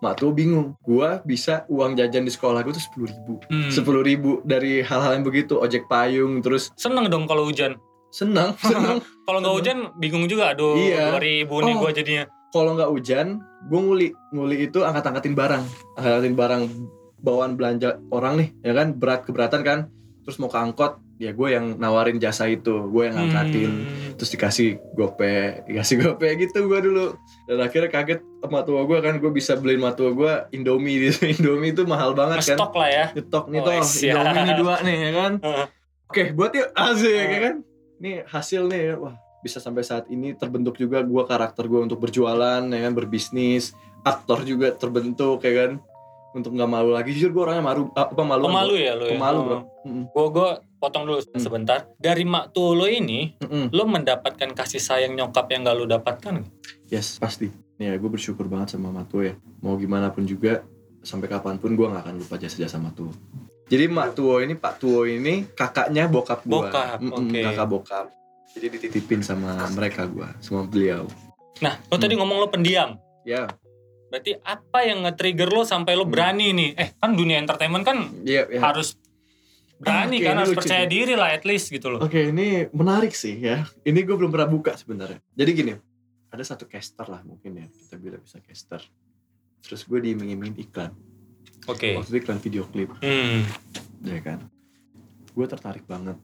mak 0.00 0.16
tuh 0.16 0.30
bingung 0.30 0.72
gue 0.80 1.08
bisa 1.22 1.62
uang 1.66 1.92
jajan 1.92 2.22
di 2.22 2.32
sekolah 2.32 2.62
gue 2.62 2.72
tuh 2.72 2.80
sepuluh 2.80 3.06
ribu 3.06 3.32
Hmm. 3.46 3.68
sepuluh 3.68 4.00
ribu 4.00 4.30
dari 4.42 4.80
hal-hal 4.80 5.12
yang 5.12 5.22
begitu 5.22 5.56
ojek 5.56 5.84
payung 5.86 6.40
terus 6.40 6.72
Seneng 6.74 7.06
dong 7.06 7.24
kalau 7.24 7.44
hujan. 7.44 7.76
senang 8.08 8.56
senang 8.64 8.98
Kalau 9.22 9.38
nggak 9.38 9.54
hujan 9.54 9.78
bingung 9.96 10.26
juga. 10.26 10.50
Aduh, 10.50 10.74
Iya. 10.74 11.14
2000 11.14 11.46
nih 11.60 11.74
Oh. 11.74 11.78
gua 11.78 11.90
jadinya. 11.92 12.24
kalau 12.48 12.74
nggak 12.74 12.90
hujan 12.90 13.26
gue 13.62 13.78
nguli 13.78 14.08
nguli 14.32 14.56
itu 14.64 14.80
angkat-angkatin 14.80 15.34
barang 15.34 15.62
angkat-angkatin 15.94 16.34
barang 16.34 16.62
bawaan 17.20 17.54
belanja 17.54 18.00
orang 18.10 18.40
nih 18.40 18.48
ya 18.62 18.72
kan? 18.72 18.96
Berat 18.96 19.24
keberatan 19.24 19.60
kan? 19.62 19.78
Terus 20.20 20.36
mau 20.36 20.48
ke 20.48 20.56
angkot 20.56 21.00
ya 21.16 21.32
gue 21.32 21.48
yang 21.52 21.76
nawarin 21.76 22.16
jasa 22.16 22.48
itu. 22.48 22.88
Gue 22.88 23.08
yang 23.08 23.16
angkatin. 23.18 23.70
Hmm. 23.70 23.98
terus 24.20 24.36
dikasih 24.36 24.76
gope 24.92 25.64
dikasih 25.64 25.96
gope 25.96 26.28
gitu 26.36 26.68
gue 26.68 26.80
dulu. 26.80 27.06
Dan 27.48 27.64
akhirnya 27.64 27.88
kaget 27.88 28.20
sama 28.40 28.60
tua 28.62 28.84
gue 28.84 28.98
kan. 29.00 29.16
Gue 29.16 29.32
bisa 29.32 29.56
beliin 29.56 29.80
sama 29.80 29.92
tua 29.92 30.10
gue 30.12 30.32
indomie. 30.52 31.08
Gitu 31.08 31.24
indomie 31.40 31.72
itu 31.72 31.84
mahal 31.84 32.12
banget 32.12 32.44
kan. 32.44 32.56
Ngestok 32.56 32.72
lah 32.76 32.88
ya. 32.88 33.06
nyetok 33.16 33.44
nih 33.48 33.58
Oh, 33.60 33.64
toh 33.64 33.72
siap. 33.80 34.14
indomie 34.20 34.42
nih 34.44 34.56
dua 34.56 34.74
nih 34.80 34.96
ya 34.96 35.10
kan? 35.16 35.32
Heeh. 35.40 35.66
oke 36.10 36.22
buat 36.36 36.52
yuk. 36.52 36.68
Asik 36.72 37.08
Heeh. 37.10 37.28
ya 37.28 37.38
kan? 37.40 37.54
Nih 38.00 38.16
hasil 38.24 38.62
nih 38.68 38.82
wah 38.96 39.14
bisa 39.40 39.56
sampai 39.56 39.80
saat 39.80 40.04
ini 40.12 40.36
terbentuk 40.36 40.76
juga 40.76 41.00
gue 41.00 41.22
karakter 41.24 41.64
gue 41.64 41.80
untuk 41.80 41.96
berjualan 41.96 42.60
ya 42.60 42.80
kan? 42.80 42.92
Berbisnis. 42.92 43.72
Aktor 44.00 44.44
juga 44.44 44.72
terbentuk 44.72 45.40
ya 45.40 45.52
kan 45.52 45.70
untuk 46.32 46.52
nggak 46.52 46.66
malu 46.66 46.90
lagi 46.90 47.10
jujur 47.10 47.30
gue 47.30 47.42
orangnya 47.42 47.64
malu 47.64 47.90
apa 47.90 48.20
malu 48.20 48.46
Pemalu 48.46 48.74
ya 48.76 48.92
lu 48.94 49.04
ya. 49.04 49.12
pemalu 49.14 49.38
bro 49.42 49.58
Oh. 49.58 49.64
Mm. 49.80 50.04
Gue 50.08 50.26
gue 50.30 50.48
potong 50.76 51.04
dulu 51.04 51.18
Hmm. 51.22 51.40
sebentar. 51.40 51.88
Dari 51.96 52.20
mak 52.22 52.52
tua 52.52 52.72
lo 52.74 52.84
ini, 52.84 53.32
Mm-mm. 53.34 53.68
lo 53.70 53.84
mendapatkan 53.86 54.52
kasih 54.52 54.76
sayang 54.76 55.12
nyokap 55.12 55.48
yang 55.48 55.62
gak 55.62 55.72
lo 55.74 55.84
dapatkan? 55.86 56.44
Yes, 56.86 57.16
pasti. 57.16 57.48
Nih 57.76 57.88
ya, 57.88 57.94
gue 57.96 58.10
bersyukur 58.10 58.44
banget 58.44 58.74
sama 58.74 58.88
Matuo 58.90 59.20
ya. 59.22 59.32
Mau 59.58 59.76
gimana 59.76 60.08
pun 60.08 60.22
juga, 60.22 60.60
sampai 61.00 61.26
kapan 61.26 61.56
pun 61.56 61.72
gue 61.72 61.86
gak 61.86 62.02
akan 62.02 62.14
lupa 62.18 62.36
jasa-jasa 62.36 62.76
Matuo. 62.76 63.08
Jadi 63.66 63.86
Mak 63.86 64.08
Tuo 64.12 64.36
ini, 64.36 64.52
Pak 64.52 64.74
Tuo 64.76 65.04
ini 65.04 65.48
kakaknya 65.48 66.04
bokap 66.06 66.42
gue. 66.42 66.52
Bokap, 66.52 66.98
oke. 67.00 67.40
Kakak 67.40 67.66
bokap. 67.66 68.06
Jadi 68.50 68.66
dititipin 68.68 69.20
sama 69.20 69.64
mereka 69.70 70.04
gue, 70.04 70.28
sama 70.40 70.64
beliau. 70.64 71.08
Nah, 71.58 71.80
lo 71.82 71.96
tadi 71.96 72.12
Hmm. 72.12 72.20
ngomong 72.20 72.36
lo 72.38 72.48
pendiam. 72.48 73.00
Ya, 73.22 73.48
Berarti 74.10 74.34
apa 74.36 74.78
yang 74.82 75.06
nge-trigger 75.06 75.48
lo 75.48 75.62
sampai 75.62 75.94
lo 75.94 76.04
Hmm. 76.04 76.12
berani 76.12 76.46
nih? 76.50 76.70
Eh, 76.74 76.88
kan 76.98 77.14
dunia 77.14 77.38
entertainment 77.38 77.82
kan 77.82 77.98
iya, 78.22 78.44
ya. 78.44 78.58
harus 78.60 78.98
berani 79.78 80.18
Oke, 80.18 80.26
kan, 80.26 80.34
harus 80.36 80.52
percaya 80.52 80.84
nih. 80.84 80.90
diri 80.92 81.14
lah 81.14 81.30
at 81.30 81.46
least 81.46 81.70
gitu 81.70 81.88
loh. 81.88 82.02
Oke, 82.02 82.28
ini 82.28 82.66
menarik 82.70 83.14
sih 83.14 83.38
ya. 83.38 83.64
Ini 83.80 84.02
gue 84.02 84.12
belum 84.12 84.28
pernah 84.28 84.46
buka 84.46 84.74
sebenarnya. 84.74 85.22
Jadi 85.30 85.50
gini, 85.54 85.72
ada 86.28 86.42
satu 86.42 86.66
caster 86.66 87.06
lah 87.06 87.22
mungkin 87.22 87.56
ya, 87.56 87.66
kita 87.70 87.96
bilang 87.96 88.20
bisa 88.20 88.42
caster. 88.42 88.82
Terus 89.60 89.86
gue 89.86 89.98
diiming-imingin 90.00 90.58
iklan. 90.58 90.92
Oke. 91.64 91.94
Waktu 91.94 92.08
itu 92.10 92.18
iklan 92.20 92.38
video 92.38 92.64
klip. 92.66 92.90
Hmm. 92.98 93.46
ya 94.00 94.16
kan 94.18 94.40
gue 95.30 95.46
tertarik 95.46 95.84
banget 95.84 96.16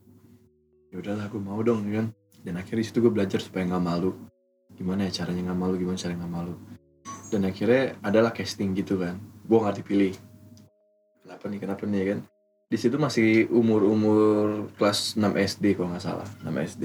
ya 0.89 0.97
udahlah 0.97 1.29
gue 1.29 1.37
mau 1.37 1.61
dong 1.61 1.85
ya 1.87 2.01
kan 2.01 2.07
dan 2.41 2.57
akhirnya 2.57 2.83
situ 2.83 2.99
gue 2.99 3.13
belajar 3.13 3.37
supaya 3.37 3.69
nggak 3.69 3.85
malu 3.85 4.17
gimana 4.73 5.05
ya 5.05 5.23
caranya 5.23 5.53
nggak 5.53 5.61
malu 5.61 5.75
gimana 5.77 5.95
caranya 5.95 6.25
nggak 6.25 6.35
malu 6.35 6.55
dan 7.29 7.43
akhirnya 7.45 7.83
adalah 8.01 8.31
casting 8.31 8.73
gitu 8.73 8.97
kan 8.97 9.17
gue 9.19 9.57
nggak 9.57 9.77
dipilih 9.79 10.13
kenapa 11.23 11.45
nih 11.47 11.59
kenapa 11.59 11.83
nih 11.85 12.03
kan 12.07 12.19
di 12.67 12.77
situ 12.77 12.97
masih 12.97 13.27
umur 13.49 13.87
umur 13.87 14.25
kelas 14.75 15.15
6 15.15 15.23
SD 15.37 15.65
kalau 15.75 15.91
nggak 15.91 16.03
salah 16.03 16.27
6 16.41 16.51
SD 16.69 16.85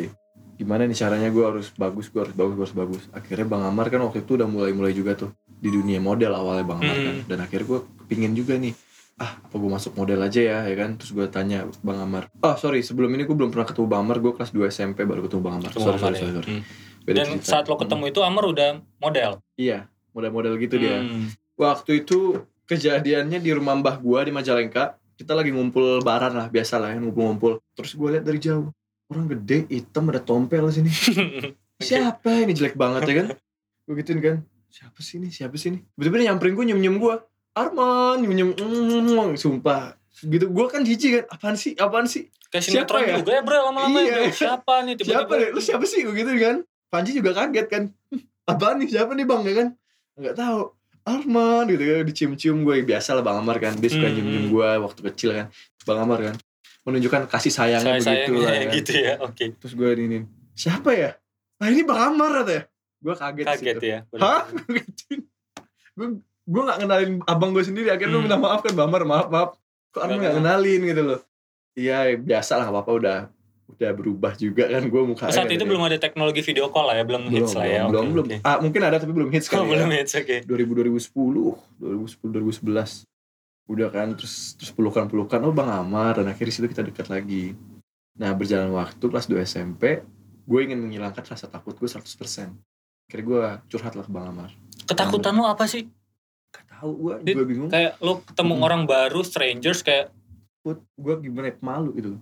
gimana 0.55 0.85
nih 0.85 0.93
caranya 0.93 1.25
gue 1.27 1.41
harus 1.41 1.73
bagus 1.73 2.05
gue 2.07 2.21
harus 2.21 2.35
bagus 2.35 2.53
gue 2.53 2.63
harus 2.63 2.77
bagus 2.77 3.03
akhirnya 3.11 3.47
bang 3.47 3.63
Amar 3.65 3.89
kan 3.89 3.97
waktu 3.99 4.21
itu 4.21 4.37
udah 4.37 4.45
mulai 4.45 4.71
mulai 4.71 4.93
juga 4.93 5.17
tuh 5.17 5.33
di 5.51 5.69
dunia 5.69 5.97
model 5.97 6.29
awalnya 6.31 6.65
bang 6.67 6.79
Amar 6.79 6.97
kan 6.97 7.09
Hmm. 7.11 7.25
dan 7.25 7.37
akhirnya 7.39 7.65
gue 7.67 7.79
kepingin 7.99 8.33
juga 8.33 8.53
nih 8.55 8.73
ah 9.17 9.37
apa 9.37 9.53
gue 9.53 9.69
masuk 9.71 9.93
model 9.95 10.17
aja 10.19 10.37
ya 10.39 10.57
ya 10.63 10.75
kan 10.75 10.97
terus 10.97 11.11
gue 11.11 11.25
tanya 11.27 11.65
bang 11.79 11.97
Amar 11.99 12.29
oh 12.35 12.55
sorry 12.55 12.81
sebelum 12.81 13.09
ini 13.11 13.23
gue 13.23 13.33
belum 13.33 13.49
pernah 13.49 13.65
ketemu 13.65 13.87
bang 13.87 14.01
Amar 14.01 14.17
gue 14.19 14.31
kelas 14.31 14.51
2 14.51 14.69
SMP 14.69 15.01
baru 15.01 15.25
ketemu 15.25 15.41
bang 15.41 15.55
Amar 15.57 15.71
sorry, 15.71 15.97
sorry, 15.97 16.13
ya. 16.15 16.19
sorry, 16.19 16.33
sorry. 16.35 16.49
Hmm. 16.51 16.63
Beda 17.01 17.17
Dan 17.17 17.27
cerita. 17.35 17.49
saat 17.51 17.65
lo 17.65 17.75
ketemu 17.75 18.03
itu 18.07 18.21
Amar 18.21 18.45
udah 18.45 18.69
model. 18.99 19.41
Iya 19.55 19.89
model-model 20.11 20.53
gitu 20.59 20.75
dia. 20.79 21.01
Hmm. 21.01 21.31
waktu 21.55 22.05
itu 22.05 22.41
kejadiannya 22.65 23.37
di 23.37 23.51
rumah 23.53 23.77
mbah 23.77 23.99
gua 24.01 24.25
di 24.25 24.31
Majalengka 24.33 24.97
kita 25.21 25.37
lagi 25.37 25.53
ngumpul 25.53 26.01
baran 26.01 26.33
lah 26.33 26.49
biasa 26.49 26.81
lah 26.81 26.97
ya 26.97 26.97
ngumpul-ngumpul. 26.97 27.61
Terus 27.77 27.93
gue 27.93 28.09
lihat 28.17 28.25
dari 28.25 28.41
jauh 28.41 28.73
orang 29.13 29.29
gede 29.29 29.69
hitam 29.69 30.09
ada 30.09 30.17
tompel 30.17 30.65
sini. 30.73 30.89
Siapa 31.77 32.41
ini? 32.41 32.57
Jelek 32.57 32.73
banget 32.73 33.05
ya 33.05 33.13
kan? 33.21 33.27
Gue 33.85 33.93
gituin 34.01 34.17
kan 34.17 34.37
siapa 34.71 35.03
sih 35.03 35.19
ini? 35.21 35.29
Siapa 35.29 35.53
sih 35.59 35.75
ini? 35.75 35.79
Betul-betul 35.99 36.25
nyamperin 36.25 36.53
gue 36.57 36.65
nyium-nyium 36.73 36.97
gue 36.97 37.15
Arman 37.51 38.23
nyium-nyium 38.23 38.55
mm, 38.55 39.35
sumpah. 39.37 39.93
Gitu 40.23 40.47
gue 40.49 40.65
kan 40.71 40.81
jijik 40.81 41.11
kan 41.21 41.25
apaan 41.37 41.55
sih? 41.59 41.75
Apaan 41.77 42.07
sih? 42.09 42.31
Kayak 42.49 42.63
Siapa 42.87 42.97
ya? 43.03 43.19
juga 43.19 43.31
ya 43.37 43.41
bro 43.43 43.57
lama-lama 43.69 43.99
Iya. 43.99 44.07
ya 44.07 44.15
bro. 44.15 44.25
Siapa 44.33 44.73
nih? 44.87 44.93
Tiba-tiba? 44.99 45.13
siapa 45.21 45.33
deh 45.37 45.49
lu 45.53 45.61
siapa 45.61 45.85
sih? 45.85 45.99
Gue 46.01 46.15
gitu 46.17 46.31
kan. 46.39 46.55
Panji 46.89 47.11
juga 47.13 47.31
kaget 47.35 47.67
kan. 47.67 47.83
Apaan 48.47 48.81
nih? 48.81 48.87
Siapa 48.89 49.11
nih 49.13 49.25
bang? 49.27 49.41
Ya 49.45 49.53
kan 49.53 49.67
nggak 50.15 50.35
tahu. 50.35 50.59
Arman 51.01 51.65
gitu 51.67 51.81
kan 51.81 52.03
dicium-cium 52.03 52.57
gue. 52.61 52.75
Biasa 52.83 53.09
lah 53.11 53.21
bang 53.21 53.37
Amar 53.37 53.57
kan. 53.57 53.73
Dia 53.73 53.89
suka 53.89 54.05
Hmm. 54.05 54.13
nyium-nyium 54.13 54.45
gue 54.49 54.69
waktu 54.81 54.99
kecil 55.07 55.29
kan. 55.33 55.47
Bang 55.81 55.99
Amar 55.99 56.19
kan. 56.21 56.35
Menunjukkan 56.81 57.25
kasih 57.27 57.49
sayangnya 57.49 57.97
Saya 57.97 58.21
begitu 58.21 58.31
lah 58.35 58.45
sayangnya 58.47 58.61
kan. 58.63 58.75
gitu 58.75 58.91
ya. 58.95 59.13
Oke. 59.19 59.45
terus 59.55 59.73
gue 59.73 59.89
ini 59.95 60.19
siapa 60.53 60.89
ya? 60.91 61.11
Nah 61.57 61.67
ini 61.67 61.81
bang 61.81 62.01
Amar 62.07 62.31
katanya 62.39 62.63
gue 62.97 63.15
kaget, 63.15 63.45
Kaget 63.47 63.75
sih 63.77 63.89
ya. 63.89 63.99
hah? 64.15 64.45
Gue 65.91 66.07
gue 66.43 66.61
nggak 66.63 66.79
kenalin 66.79 67.11
abang 67.25 67.51
gue 67.51 67.61
sendiri. 67.61 67.89
Akhirnya 67.89 68.11
gue 68.11 68.19
Hmm. 68.19 68.27
minta 68.27 68.39
maaf 68.39 68.61
kan 68.61 68.71
bang 68.71 68.85
Amar 68.85 69.03
maaf 69.03 69.27
maaf. 69.27 69.49
Kok 69.91 69.99
Arman 69.99 70.15
Nggak 70.15 70.21
nggak 70.23 70.37
kenalin 70.39 70.81
gitu 70.85 71.01
loh. 71.03 71.19
Iya 71.73 71.97
biasa 72.15 72.51
lah 72.53 72.63
nggak 72.63 72.75
apa-apa 72.77 72.91
udah 72.93 73.17
udah 73.71 73.91
berubah 73.91 74.33
juga 74.35 74.67
kan 74.67 74.83
gue 74.83 75.01
mukanya 75.03 75.33
Saat 75.33 75.49
itu 75.49 75.63
belum 75.63 75.81
ada 75.81 75.95
teknologi 75.95 76.41
video 76.41 76.67
call 76.67 76.85
lah 76.85 76.95
ya, 76.95 77.03
belum, 77.03 77.21
belum 77.25 77.35
hits 77.37 77.53
lah 77.53 77.65
ya. 77.65 77.81
belum 77.83 78.03
Oke, 78.03 78.13
belum. 78.13 78.25
oke. 78.27 78.37
Ah, 78.41 78.57
mungkin 78.57 78.81
ada 78.81 78.97
tapi 78.97 79.11
belum 79.11 79.29
hits 79.29 79.47
Oh, 79.47 79.51
kali 79.57 79.71
belum 79.71 79.89
ya. 79.89 79.97
hits, 79.97 80.13
oke. 80.13 80.37
2000 80.43 80.99
2010 81.79 81.79
2010 81.79 83.05
2011 83.05 83.07
udah 83.67 83.87
kan 83.87 84.07
terus 84.13 84.35
terus 84.55 84.71
pelukan 84.71 85.05
pelukan. 85.05 85.39
Oh 85.41 85.51
bang 85.51 85.71
Amar. 85.71 86.17
Dan 86.17 86.27
akhirnya 86.27 86.51
situ 86.51 86.67
kita 86.67 86.81
dekat 86.81 87.07
lagi. 87.07 87.55
Nah 88.13 88.31
berjalan 88.31 88.69
waktu 88.69 88.99
kelas 89.01 89.25
2 89.25 89.39
SMP 89.41 90.03
gue 90.41 90.59
ingin 90.59 90.77
menghilangkan 90.77 91.23
rasa 91.23 91.47
takut 91.47 91.73
gue 91.73 91.85
100% 91.85 92.03
akhirnya 93.03 93.23
gue 93.23 93.41
curhat 93.69 93.93
lah 93.93 94.03
ke 94.03 94.11
bang 94.11 94.27
Amar. 94.27 94.49
Ketakutan 94.83 95.33
lo 95.33 95.45
apa 95.45 95.63
sih? 95.65 95.87
gak 96.49 96.67
tahu 96.69 96.91
gue 97.15 97.31
gue 97.31 97.45
bingung. 97.45 97.67
Kayak 97.67 97.95
lo 97.97 98.19
ketemu 98.21 98.53
Hmm. 98.53 98.65
orang 98.65 98.81
baru, 98.83 99.21
strangers 99.21 99.79
kayak 99.81 100.11
gue 100.61 101.15
gimana 101.17 101.49
ya 101.49 101.55
malu 101.59 101.89
gitu 101.91 102.19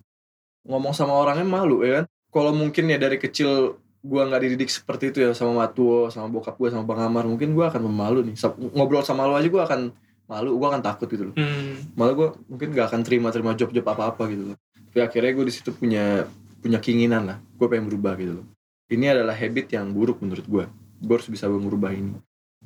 ngomong 0.67 0.93
sama 0.95 1.13
orangnya 1.15 1.47
malu 1.47 1.83
ya 1.85 2.03
kan? 2.03 2.05
Kalau 2.29 2.51
mungkin 2.53 2.85
ya 2.89 2.97
dari 3.01 3.17
kecil 3.17 3.79
gue 3.99 4.21
nggak 4.23 4.41
dididik 4.47 4.71
seperti 4.71 5.11
itu 5.11 5.19
ya 5.19 5.35
sama 5.35 5.67
Matuo 5.67 6.07
sama 6.07 6.31
bokap 6.31 6.55
gue 6.55 6.71
sama 6.71 6.87
bang 6.87 7.03
Amar 7.03 7.27
mungkin 7.27 7.51
gue 7.51 7.65
akan 7.65 7.81
memalu 7.83 8.31
nih. 8.31 8.35
Ngobrol 8.75 9.03
sama 9.03 9.27
lo 9.27 9.35
aja 9.35 9.49
gue 9.49 9.59
akan 9.59 9.91
malu 10.29 10.55
gue 10.55 10.67
akan 10.69 10.81
takut 10.85 11.09
gitu 11.09 11.33
loh. 11.33 11.35
Hmm, 11.35 11.93
malah 11.97 12.13
gue 12.13 12.27
mungkin 12.47 12.69
gak 12.71 12.93
akan 12.93 13.01
terima 13.01 13.33
terima 13.33 13.57
job 13.57 13.73
job 13.73 13.83
apa 13.89 14.13
apa 14.13 14.29
gitu 14.29 14.53
loh. 14.53 14.57
Tapi 14.89 14.99
akhirnya 15.03 15.31
gue 15.35 15.45
di 15.49 15.53
situ 15.53 15.69
punya 15.73 16.23
punya 16.61 16.77
keinginan 16.79 17.27
lah. 17.27 17.37
Gue 17.57 17.67
pengen 17.67 17.89
berubah 17.91 18.15
gitu 18.15 18.39
loh. 18.39 18.45
Ini 18.89 19.13
adalah 19.13 19.35
habit 19.35 19.73
yang 19.73 19.91
buruk 19.91 20.21
menurut 20.21 20.45
gue 20.45 20.65
gue 20.99 21.13
harus 21.15 21.27
bisa 21.31 21.47
merubah 21.47 21.91
ini. 21.91 22.15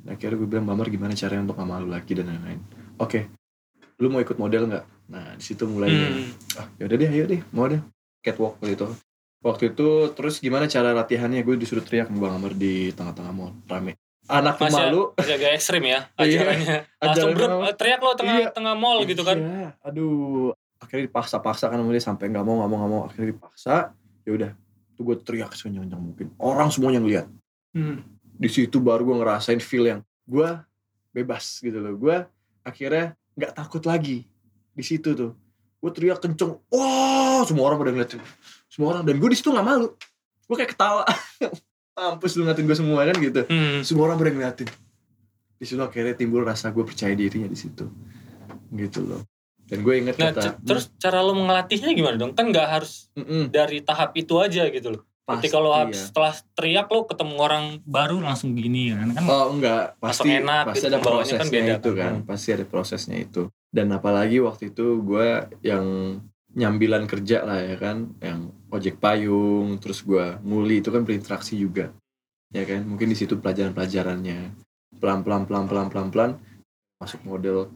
Akhirnya 0.04 0.36
gue 0.38 0.48
bilang 0.50 0.66
Bamar 0.66 0.90
gimana 0.90 1.14
caranya 1.14 1.50
untuk 1.50 1.56
gak 1.58 1.70
malu 1.70 1.86
lagi 1.88 2.12
dan 2.12 2.28
lain-lain? 2.28 2.60
Oke. 2.98 3.30
Lu 4.02 4.10
mau 4.10 4.18
ikut 4.18 4.34
model 4.36 4.66
nggak 4.66 4.84
nah 5.04 5.36
di 5.36 5.44
situ 5.44 5.68
mulainya 5.68 6.08
hmm. 6.08 6.58
ah 6.60 6.66
yaudah 6.80 6.96
deh 6.96 7.08
ayo 7.12 7.24
deh 7.28 7.40
mau 7.52 7.68
deh 7.68 7.80
catwalk 8.24 8.56
waktu 8.60 8.72
itu 8.76 8.86
waktu 9.44 9.64
itu 9.76 9.88
terus 10.16 10.40
gimana 10.40 10.64
cara 10.64 10.96
latihannya 10.96 11.44
gue 11.44 11.60
disuruh 11.60 11.84
teriak 11.84 12.08
sama 12.08 12.24
bang 12.24 12.34
Amar 12.40 12.52
di 12.56 12.88
tengah-tengah 12.96 13.32
mall 13.36 13.52
rame 13.68 14.00
anak 14.28 14.56
pemalu 14.56 15.12
Masih 15.16 15.36
agak 15.36 15.50
ekstrim 15.60 15.84
ya 15.84 16.00
Iya. 16.16 16.24
ajarannya. 16.40 16.76
Langsung 17.00 17.30
Ajaran 17.36 17.52
ber 17.60 17.72
teriak 17.76 18.00
lo 18.00 18.10
tengah 18.16 18.36
Iya. 18.40 18.48
tengah 18.56 18.74
mall 18.76 18.98
gitu 19.04 19.20
kan. 19.20 19.36
Iya, 19.36 19.68
aduh. 19.84 20.56
Akhirnya 20.80 21.04
dipaksa-paksa 21.08 21.68
kan 21.68 21.80
dia 21.80 22.02
sampai 22.02 22.32
nggak 22.32 22.44
mau 22.44 22.60
nggak 22.60 22.70
mau 22.72 22.78
nggak 22.80 22.92
mau. 22.92 23.02
Akhirnya 23.08 23.28
dipaksa. 23.36 23.92
Ya 24.24 24.30
udah, 24.32 24.50
tuh 24.96 25.02
gue 25.04 25.16
teriak 25.20 25.52
sekencang-kencang 25.52 26.00
mungkin. 26.00 26.26
Orang 26.40 26.72
semuanya 26.72 27.04
ngeliat. 27.04 27.26
Hmm. 27.76 28.00
Di 28.40 28.48
situ 28.48 28.80
baru 28.80 29.04
gue 29.04 29.16
ngerasain 29.20 29.60
feel 29.60 29.84
yang 29.84 30.00
gue 30.24 30.48
bebas 31.12 31.60
gitu 31.60 31.76
loh. 31.76 31.92
Gue 31.96 32.24
akhirnya 32.64 33.12
nggak 33.36 33.52
takut 33.60 33.84
lagi 33.84 34.24
di 34.74 34.82
situ 34.82 35.10
tuh. 35.12 35.32
Gue 35.78 35.90
teriak 35.90 36.18
kenceng. 36.18 36.58
Wah, 36.68 37.42
semua 37.42 37.64
orang 37.66 37.78
pada 37.78 37.90
ngeliatin. 37.90 38.20
Semua 38.66 38.92
orang 38.92 39.02
dan 39.02 39.16
gue 39.16 39.28
di 39.28 39.36
situ 39.36 39.48
nggak 39.48 39.62
malu. 39.62 39.88
Gue 40.44 40.56
kayak 40.56 40.72
ketawa. 40.72 41.04
Mampus 41.94 42.34
lu 42.34 42.42
ngeliatin 42.42 42.64
gue 42.64 42.76
semua 42.76 43.00
kan 43.02 43.16
gitu. 43.16 43.40
Hmm. 43.44 43.80
Semua 43.80 44.08
orang 44.08 44.16
pada 44.16 44.30
ngeliatin. 44.30 44.68
Di 45.54 45.64
situ 45.64 45.78
akhirnya 45.78 46.12
timbul 46.12 46.42
rasa 46.42 46.68
gue 46.68 46.82
percaya 46.82 47.12
dirinya 47.12 47.46
di 47.46 47.54
situ. 47.54 47.86
Gitu 48.70 49.00
loh. 49.00 49.22
Dan 49.64 49.80
gue 49.80 49.94
inget 49.96 50.16
Nah, 50.16 50.28
kata 50.30 50.60
terus 50.60 50.92
cara 50.94 51.20
lo 51.20 51.32
mengelatihnya 51.32 51.92
gimana 51.92 52.16
dong? 52.16 52.32
Kan 52.32 52.50
nggak 52.50 52.68
harus 52.70 53.08
Mm-mm, 53.14 53.48
dari 53.48 53.80
tahap 53.80 54.12
itu 54.12 54.36
aja 54.36 54.68
gitu 54.68 54.90
loh. 54.90 55.02
pasti 55.22 55.48
Ketika 55.48 55.56
lo 55.56 55.72
ya. 55.72 55.88
setelah 55.90 56.32
teriak 56.52 56.84
lo 56.86 57.08
ketemu 57.08 57.34
orang 57.38 57.64
baru 57.80 58.20
langsung 58.20 58.52
gini 58.52 58.92
kan 58.92 59.08
kan 59.10 59.24
Oh 59.24 59.48
enggak, 59.50 59.96
pasti 59.96 60.28
enak 60.28 60.64
pasti 60.68 60.76
gitu, 60.76 60.86
ada 60.86 60.98
kan 60.98 61.04
prosesnya 61.06 61.48
beda 61.48 61.74
itu 61.74 61.90
kan. 61.90 61.96
kan, 61.96 62.12
Hmm. 62.12 62.26
pasti 62.28 62.48
ada 62.52 62.64
prosesnya 62.66 63.16
itu. 63.18 63.42
Dan 63.74 63.90
apalagi 63.90 64.38
waktu 64.38 64.70
itu 64.70 65.02
gue 65.02 65.50
yang 65.66 65.84
nyambilan 66.54 67.10
kerja 67.10 67.42
lah 67.42 67.58
ya 67.58 67.74
kan, 67.74 68.14
yang 68.22 68.54
ojek 68.70 69.02
payung, 69.02 69.82
terus 69.82 70.06
gue 70.06 70.38
nguli 70.46 70.78
itu 70.78 70.94
kan 70.94 71.02
berinteraksi 71.02 71.58
juga, 71.58 71.90
ya 72.54 72.62
kan. 72.62 72.86
Mungkin 72.86 73.10
di 73.10 73.18
situ 73.18 73.34
pelajaran-pelajarannya 73.42 74.54
pelan 75.02 75.26
pelan 75.26 75.42
pelan 75.50 75.66
pelan 75.66 75.86
pelan 75.90 76.08
pelan 76.14 76.30
masuk 77.02 77.26
model 77.26 77.74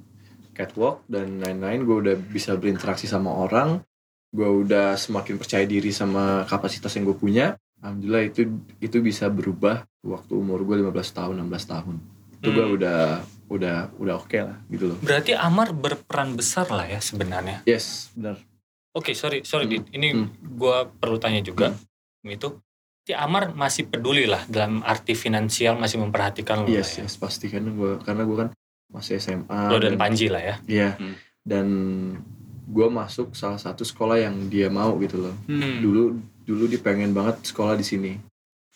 catwalk 0.55 1.03
dan 1.11 1.43
lain-lain. 1.43 1.83
Gue 1.83 1.97
udah 2.07 2.15
bisa 2.15 2.55
berinteraksi 2.55 3.11
sama 3.11 3.35
orang, 3.35 3.83
gue 4.31 4.47
udah 4.47 4.95
semakin 4.95 5.35
percaya 5.35 5.67
diri 5.67 5.91
sama 5.91 6.47
kapasitas 6.47 6.95
yang 6.95 7.11
gue 7.11 7.19
punya. 7.19 7.59
Alhamdulillah 7.83 8.31
itu 8.31 8.47
itu 8.79 9.03
bisa 9.03 9.27
berubah 9.27 9.83
waktu 10.07 10.33
umur 10.39 10.63
gue 10.63 10.79
15 10.79 10.95
tahun 11.19 11.35
16 11.47 11.75
tahun 11.75 11.97
itu 12.39 12.49
gue 12.55 12.67
Hmm. 12.71 12.77
udah 12.79 13.01
udah 13.49 13.93
udah 13.95 14.15
oke 14.17 14.37
lah 14.37 14.57
gitu 14.69 14.85
loh 14.87 14.99
Berarti 15.01 15.33
Amar 15.33 15.73
berperan 15.73 16.33
besar 16.33 16.69
lah 16.69 16.85
ya 16.85 17.01
sebenarnya. 17.01 17.65
yes 17.65 18.13
benar 18.13 18.37
Oke, 18.91 19.13
sorry, 19.13 19.41
sorry, 19.43 19.65
Hmm. 19.65 19.73
Dit. 19.75 19.85
Ini 19.93 20.09
Hmm. 20.11 20.27
gua 20.53 20.83
perlu 20.85 21.17
tanya 21.17 21.39
juga. 21.39 21.71
Itu, 22.21 22.59
si 23.01 23.15
Amar 23.15 23.55
masih 23.55 23.87
peduli 23.87 24.25
lah 24.25 24.43
dalam 24.45 24.83
arti 24.83 25.15
finansial, 25.15 25.77
masih 25.77 25.97
memperhatikan 25.99 26.61
lo 26.61 26.67
yes 26.67 26.97
lah 26.97 26.97
ya. 26.97 27.03
yes 27.07 27.15
pasti 27.15 27.47
kan 27.47 27.63
gue 27.63 28.01
karena 28.01 28.23
gue 28.25 28.37
kan 28.37 28.49
masih 28.89 29.17
SMA 29.17 29.61
Lo 29.69 29.79
dan 29.79 29.95
Panji 29.95 30.27
lah 30.27 30.43
ya. 30.43 30.55
Iya. 30.67 30.91
Hmm. 30.95 31.15
Dan 31.41 31.67
gue 32.67 32.87
masuk 32.87 33.33
salah 33.33 33.57
satu 33.57 33.81
sekolah 33.81 34.19
yang 34.19 34.35
dia 34.49 34.69
mau 34.69 34.93
gitu 34.99 35.21
loh 35.21 35.35
Hmm. 35.47 35.79
dulu 35.79 36.19
dulu 36.43 36.65
dia 36.67 36.77
pengen 36.79 37.13
banget 37.13 37.41
sekolah 37.47 37.73
di 37.73 37.85
sini 37.87 38.13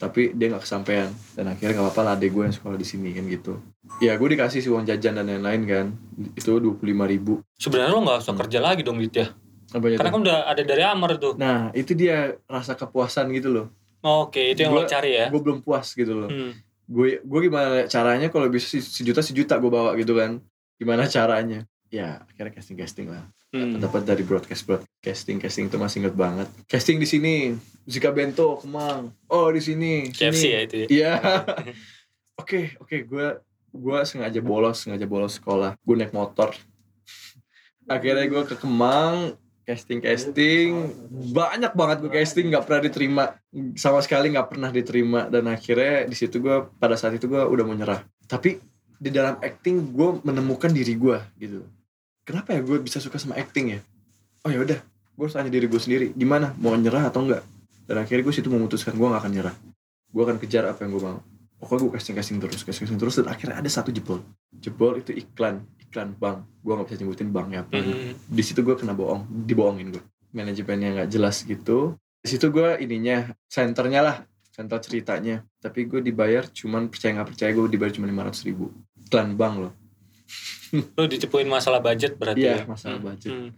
tapi 0.02 0.34
dia 0.34 0.50
nggak 0.50 0.66
kesampaian. 0.66 1.06
Dan 1.32 1.46
akhirnya 1.46 1.78
nggak 1.78 1.86
apa-apa 1.86 2.02
lah 2.02 2.12
adek 2.18 2.30
gue 2.30 2.42
yang 2.42 2.52
sekolah 2.52 2.74
di 2.74 2.82
sini 2.82 3.14
kan 3.14 3.22
gitu. 3.24 3.62
Ya 3.98 4.18
gue 4.18 4.28
dikasih 4.28 4.58
sih 4.58 4.66
uang 4.66 4.82
jajan 4.82 5.14
dan 5.14 5.30
lain-lain 5.30 5.62
kan. 5.62 5.86
Itu 6.34 6.58
dua 6.58 6.74
puluh 6.74 6.90
lima 6.90 7.06
ribu. 7.06 7.38
Sebenarnya 7.54 7.94
lo 7.94 8.02
nggak 8.02 8.18
usah 8.20 8.34
kerja 8.36 8.58
lagi 8.58 8.82
dong 8.82 8.98
Dit 8.98 9.14
ya. 9.14 9.30
Karena 9.70 10.10
kan 10.10 10.20
udah 10.20 10.38
ada 10.44 10.60
dari 10.60 10.82
Amar 10.82 11.16
tuh. 11.16 11.32
nah 11.34 11.70
itu 11.72 11.94
dia 11.94 12.34
rasa 12.44 12.74
kepuasan 12.74 13.30
gitu 13.30 13.48
loh. 13.48 13.66
Oke, 14.02 14.50
itu 14.50 14.66
yang 14.66 14.74
lo 14.74 14.82
Gua- 14.82 14.90
cari 14.90 15.14
ya. 15.14 15.30
gue 15.30 15.38
belum 15.38 15.62
puas 15.62 15.94
gitu 15.94 16.12
loh. 16.12 16.26
Hmm. 16.26 16.52
gue 16.82 17.22
gue 17.24 17.40
gimana 17.40 17.86
caranya 17.86 18.28
kalau 18.28 18.50
bisa 18.50 18.68
se- 18.68 18.84
sejuta 18.84 19.22
sejuta 19.22 19.56
gue 19.56 19.70
bawa 19.70 19.94
gitu 19.94 20.12
kan. 20.12 20.42
Gimana 20.76 21.06
caranya? 21.06 21.64
Ya 21.88 22.26
akhirnya 22.26 22.52
casting 22.52 22.76
casting 22.76 23.06
lah 23.08 23.24
Hmm. 23.52 23.76
dapat 23.76 24.08
dari 24.08 24.24
broadcast 24.24 24.64
broadcasting. 24.64 25.36
Casting 25.36 25.68
itu 25.68 25.76
masih 25.76 26.00
inget 26.00 26.16
banget. 26.16 26.48
Casting 26.64 26.96
di 26.96 27.04
sini. 27.04 27.52
Zika 27.84 28.08
Bento 28.08 28.56
Kemang. 28.56 29.12
Oh 29.28 29.52
di 29.52 29.60
sini. 29.60 30.08
KFC 30.08 30.40
sini. 30.40 30.48
ya 30.48 30.60
itu 30.64 30.76
ya. 30.80 30.86
iya. 30.88 31.12
Oke 32.40 32.72
oke. 32.80 32.96
Gue 33.04 33.44
gue 33.76 33.98
sengaja 34.08 34.40
bolos 34.40 34.80
sengaja 34.80 35.04
bolos 35.04 35.36
sekolah. 35.36 35.76
Gue 35.84 36.00
naik 36.00 36.16
motor. 36.16 36.56
Akhirnya 37.84 38.24
gue 38.24 38.42
ke 38.48 38.56
Kemang. 38.56 39.36
Casting 39.68 40.00
casting. 40.00 40.88
Banyak 41.36 41.76
banget 41.76 41.96
gue 42.00 42.08
casting. 42.08 42.48
Nggak 42.48 42.64
pernah 42.64 42.82
diterima. 42.88 43.24
Sama 43.76 44.00
sekali 44.00 44.32
nggak 44.32 44.48
pernah 44.48 44.72
diterima. 44.72 45.28
Dan 45.28 45.52
akhirnya 45.52 46.08
di 46.08 46.16
situ 46.16 46.40
gue 46.40 46.72
pada 46.80 46.96
saat 46.96 47.20
itu 47.20 47.28
gue 47.28 47.44
udah 47.44 47.64
mau 47.68 47.76
nyerah. 47.76 48.00
Tapi 48.24 48.56
di 48.96 49.12
dalam 49.12 49.36
acting 49.44 49.92
gue 49.92 50.24
menemukan 50.24 50.72
diri 50.72 50.96
gue 50.96 51.20
gitu 51.36 51.68
kenapa 52.22 52.54
ya 52.54 52.60
gue 52.62 52.78
bisa 52.82 52.98
suka 53.02 53.18
sama 53.18 53.38
acting 53.38 53.78
ya? 53.78 53.80
Oh 54.46 54.50
ya 54.50 54.62
udah. 54.62 54.78
Gue 55.14 55.24
harus 55.28 55.36
tanya 55.36 55.52
diri 55.52 55.66
gue 55.68 55.80
sendiri 55.80 56.06
gimana? 56.16 56.54
Mau 56.58 56.74
nyerah 56.74 57.10
atau 57.12 57.22
enggak? 57.22 57.42
Dan 57.86 58.00
akhirnya 58.00 58.22
gue 58.24 58.34
situ 58.34 58.48
memutuskan 58.48 58.94
gue 58.96 59.06
gak 59.06 59.20
akan 59.22 59.32
nyerah. 59.32 59.54
Gue 60.10 60.22
akan 60.24 60.36
kejar 60.40 60.64
apa 60.70 60.86
yang 60.86 60.96
gue 60.96 61.02
mau. 61.02 61.20
Pokoknya 61.62 61.80
gue 61.86 61.90
casting 61.94 62.16
casting 62.18 62.38
terus 62.42 62.62
casting 62.66 62.84
casting 62.86 62.98
terus 62.98 63.14
dan 63.22 63.26
akhirnya 63.30 63.56
ada 63.62 63.70
satu 63.70 63.94
jebol. 63.94 64.18
Jebol 64.58 64.98
itu 64.98 65.14
iklan 65.14 65.62
iklan 65.78 66.14
bank. 66.18 66.42
Gue 66.62 66.72
nggak 66.74 66.86
bisa 66.90 66.96
nyebutin 67.02 67.28
banknya 67.30 67.58
apa. 67.62 67.78
Hmm. 67.78 68.14
di 68.18 68.42
situ 68.42 68.60
gue 68.66 68.74
kena 68.74 68.94
bohong 68.96 69.26
dibohongin 69.46 69.94
gue. 69.94 70.02
Manajemennya 70.34 70.88
nggak 71.02 71.08
jelas 71.12 71.46
gitu. 71.46 71.94
Di 72.22 72.28
situ 72.30 72.50
gue 72.50 72.82
ininya 72.82 73.30
senternya 73.46 74.00
lah 74.02 74.16
senter 74.50 74.82
ceritanya. 74.82 75.46
Tapi 75.62 75.86
gue 75.86 76.02
dibayar 76.02 76.50
cuman 76.50 76.90
percaya 76.90 77.14
nggak 77.14 77.28
percaya 77.30 77.50
gue 77.54 77.62
dibayar 77.70 77.92
cuma 77.94 78.10
lima 78.10 78.26
ratus 78.26 78.42
ribu. 78.42 78.74
Iklan 79.06 79.38
bank 79.38 79.54
loh 79.62 79.72
Lo 80.96 81.04
ditipuin 81.04 81.46
masalah 81.46 81.78
budget 81.78 82.14
berarti 82.14 82.42
Iya, 82.42 82.54
ya? 82.54 82.64
masalah 82.64 82.96
Hmm. 82.96 83.08
budget. 83.08 83.30
Hmm. 83.30 83.50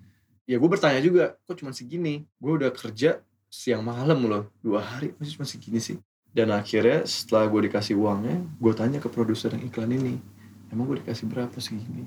ya 0.45 0.57
gue 0.57 0.69
bertanya 0.69 1.01
juga 1.01 1.25
kok 1.41 1.57
cuma 1.57 1.71
segini 1.71 2.29
gue 2.35 2.53
udah 2.55 2.69
kerja 2.71 3.17
siang 3.47 3.81
malam 3.81 4.21
loh 4.23 4.53
dua 4.59 4.83
hari 4.83 5.17
masih 5.17 5.35
cuma 5.35 5.47
segini 5.47 5.79
sih 5.79 5.97
dan 6.29 6.51
akhirnya 6.51 7.07
setelah 7.07 7.47
gue 7.47 7.65
dikasih 7.65 7.95
uangnya 7.95 8.43
gue 8.55 8.73
tanya 8.73 8.99
ke 8.99 9.07
produser 9.07 9.51
yang 9.51 9.65
iklan 9.65 9.89
ini 9.89 10.21
emang 10.69 10.85
gue 10.85 11.01
dikasih 11.01 11.25
berapa 11.27 11.55
segini 11.57 12.05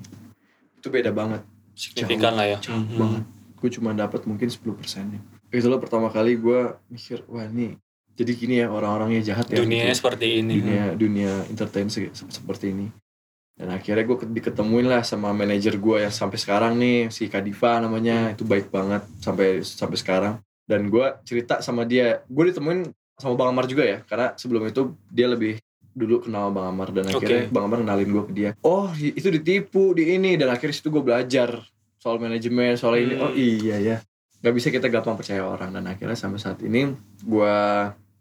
itu 0.72 0.86
beda 0.86 1.10
banget 1.10 1.42
Signifikan 1.72 2.32
lah 2.32 2.46
ya. 2.46 2.58
jauh 2.60 2.78
Hmm. 2.78 2.94
banget 2.96 3.24
gue 3.56 3.70
cuma 3.72 3.90
dapat 3.92 4.22
mungkin 4.22 4.46
10 4.46 4.62
persennya 4.72 5.18
itu 5.48 5.64
loh 5.64 5.78
pertama 5.78 6.06
kali 6.06 6.36
gue 6.36 6.60
mikir 6.86 7.26
wah 7.26 7.42
ini 7.42 7.74
jadi 8.14 8.30
gini 8.30 8.54
ya 8.56 8.68
orang-orangnya 8.68 9.18
jahat 9.24 9.48
ya 9.48 9.58
Dunianya 9.58 9.90
gitu. 9.90 9.98
seperti 9.98 10.26
ini. 10.38 10.54
dunia 10.54 10.84
dunia 10.94 11.32
entertain 11.48 11.88
se- 11.88 12.12
seperti 12.12 12.70
ini 12.70 12.86
dan 13.58 13.74
akhirnya 13.74 14.06
gue 14.06 14.16
diketemuin 14.38 14.86
lah 14.86 15.02
sama 15.02 15.34
manajer 15.34 15.74
gue 15.82 16.06
yang 16.06 16.14
sampai 16.14 16.38
sekarang 16.38 16.78
nih 16.78 17.10
si 17.10 17.26
Kadifa 17.26 17.82
namanya. 17.82 18.30
Itu 18.30 18.46
baik 18.46 18.70
banget 18.70 19.02
sampai 19.18 19.66
sampai 19.66 19.98
sekarang. 19.98 20.34
Dan 20.62 20.86
gue 20.86 21.02
cerita 21.26 21.58
sama 21.58 21.82
dia 21.82 22.22
gue 22.30 22.44
ditemuin 22.54 22.86
sama 23.18 23.34
Bang 23.34 23.50
Amar 23.50 23.66
juga 23.66 23.82
ya 23.82 23.98
karena 24.06 24.30
sebelum 24.38 24.62
itu 24.70 24.94
dia 25.10 25.26
lebih 25.26 25.58
dulu 25.90 26.22
kenal 26.22 26.54
Bang 26.54 26.70
Amar. 26.70 26.94
Dan 26.94 27.10
akhirnya 27.10 27.50
Oke. 27.50 27.54
Bang 27.54 27.66
Amar 27.66 27.82
kenalin 27.82 28.10
gue 28.14 28.24
ke 28.30 28.32
dia. 28.32 28.50
Oh 28.62 28.94
itu 28.94 29.26
ditipu 29.26 29.90
di 29.90 30.14
ini. 30.14 30.38
Dan 30.38 30.54
akhirnya 30.54 30.78
situ 30.78 30.94
gue 30.94 31.02
belajar 31.02 31.58
soal 31.98 32.22
manajemen 32.22 32.78
soal 32.78 32.94
ini. 33.02 33.18
Hmm. 33.18 33.24
oh 33.26 33.32
iya. 33.34 33.82
Ya 33.82 33.98
nggak 34.38 34.54
bisa 34.54 34.70
kita 34.70 34.86
gampang 34.86 35.18
percaya 35.18 35.42
orang. 35.42 35.74
Dan 35.74 35.82
akhirnya 35.90 36.14
sampai 36.14 36.38
saat 36.38 36.62
ini 36.62 36.94
gue 37.26 37.56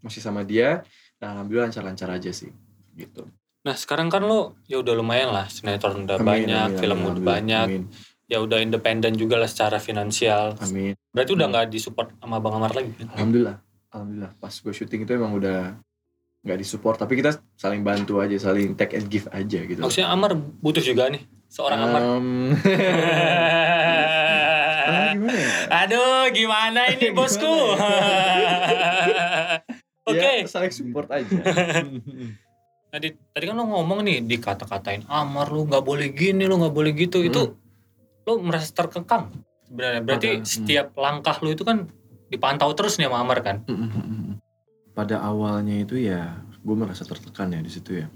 masih 0.01 0.17
sama 0.17 0.41
dia. 0.41 0.81
Dan 1.21 1.37
alhamdulillah 1.37 1.69
lancar-lancar 1.69 2.09
aja 2.09 2.33
sih 2.33 2.49
gitu 2.97 3.29
Nah 3.67 3.75
sekarang 3.75 4.07
kan 4.07 4.23
lo 4.23 4.55
ya 4.63 4.79
udah 4.79 4.95
lumayan 4.95 5.27
lah 5.29 5.51
sinetron 5.51 6.07
udah 6.07 6.15
Amin, 6.15 6.47
banyak, 6.47 6.67
amin, 6.71 6.79
film 6.79 6.95
amin, 6.95 7.03
udah 7.03 7.11
alhamdulillah. 7.19 7.35
banyak, 7.35 7.67
amin, 7.67 7.83
ya 8.25 8.37
udah 8.39 8.57
independen 8.63 9.13
juga 9.13 9.35
lah 9.35 9.49
secara 9.51 9.75
finansial. 9.77 10.55
amin. 10.57 10.95
Berarti 11.11 11.31
udah 11.35 11.47
nggak 11.47 11.67
disupport 11.67 12.07
sama 12.15 12.39
Bang 12.39 12.55
Amar 12.55 12.71
lagi 12.71 12.95
kan? 12.95 13.11
alhamdulillah 13.11 13.59
alhamdulillah 13.91 14.31
pas 14.37 14.53
gue 14.53 14.71
syuting 14.71 15.03
itu 15.03 15.11
emang 15.11 15.35
udah 15.35 15.75
nggak 16.43 16.57
disupport 16.59 16.95
tapi 16.95 17.19
kita 17.19 17.35
saling 17.55 17.83
bantu 17.83 18.23
aja 18.23 18.39
saling 18.39 18.71
take 18.71 18.95
and 18.95 19.11
give 19.11 19.27
aja 19.29 19.59
gitu 19.59 19.83
Maksudnya 19.83 20.07
Amar 20.07 20.31
butuh 20.35 20.79
juga 20.79 21.11
nih 21.11 21.27
seorang 21.47 21.79
Amar. 21.81 22.01
Um, 22.03 22.55
ah, 24.87 25.11
gimana 25.15 25.35
ya? 25.35 25.49
Aduh, 25.83 26.23
gimana 26.31 26.79
ini 26.87 27.11
bosku? 27.11 27.51
Oke. 30.07 30.23
ya, 30.39 30.47
saling 30.47 30.71
support 30.71 31.11
aja 31.11 31.27
Tadi 32.87 33.07
tadi 33.11 33.43
kan 33.43 33.55
lo 33.59 33.67
ngomong 33.67 33.99
nih 34.03 34.23
dikata-katain 34.23 35.05
Amar 35.11 35.51
lu 35.51 35.67
nggak 35.67 35.83
boleh 35.83 36.07
gini, 36.15 36.47
lu 36.47 36.59
nggak 36.59 36.75
boleh 36.75 36.91
gitu. 36.95 37.19
Itu 37.23 37.55
lo 38.23 38.33
merasa 38.39 38.71
terkekang 38.71 39.31
sebenarnya. 39.67 40.01
Berarti 40.03 40.27
Ada, 40.27 40.39
hmm. 40.39 40.47
setiap 40.47 40.87
langkah 40.95 41.35
lu 41.43 41.51
itu 41.51 41.67
kan 41.67 41.87
dipantau 42.27 42.71
terus 42.75 42.99
nih 42.99 43.07
sama 43.07 43.23
Amar 43.23 43.39
kan? 43.43 43.63
pada 44.97 45.21
awalnya 45.21 45.85
itu 45.85 46.01
ya 46.01 46.41
gue 46.65 46.73
merasa 46.73 47.05
tertekan 47.05 47.53
ya 47.53 47.61
di 47.61 47.69
situ 47.69 48.01
ya 48.01 48.09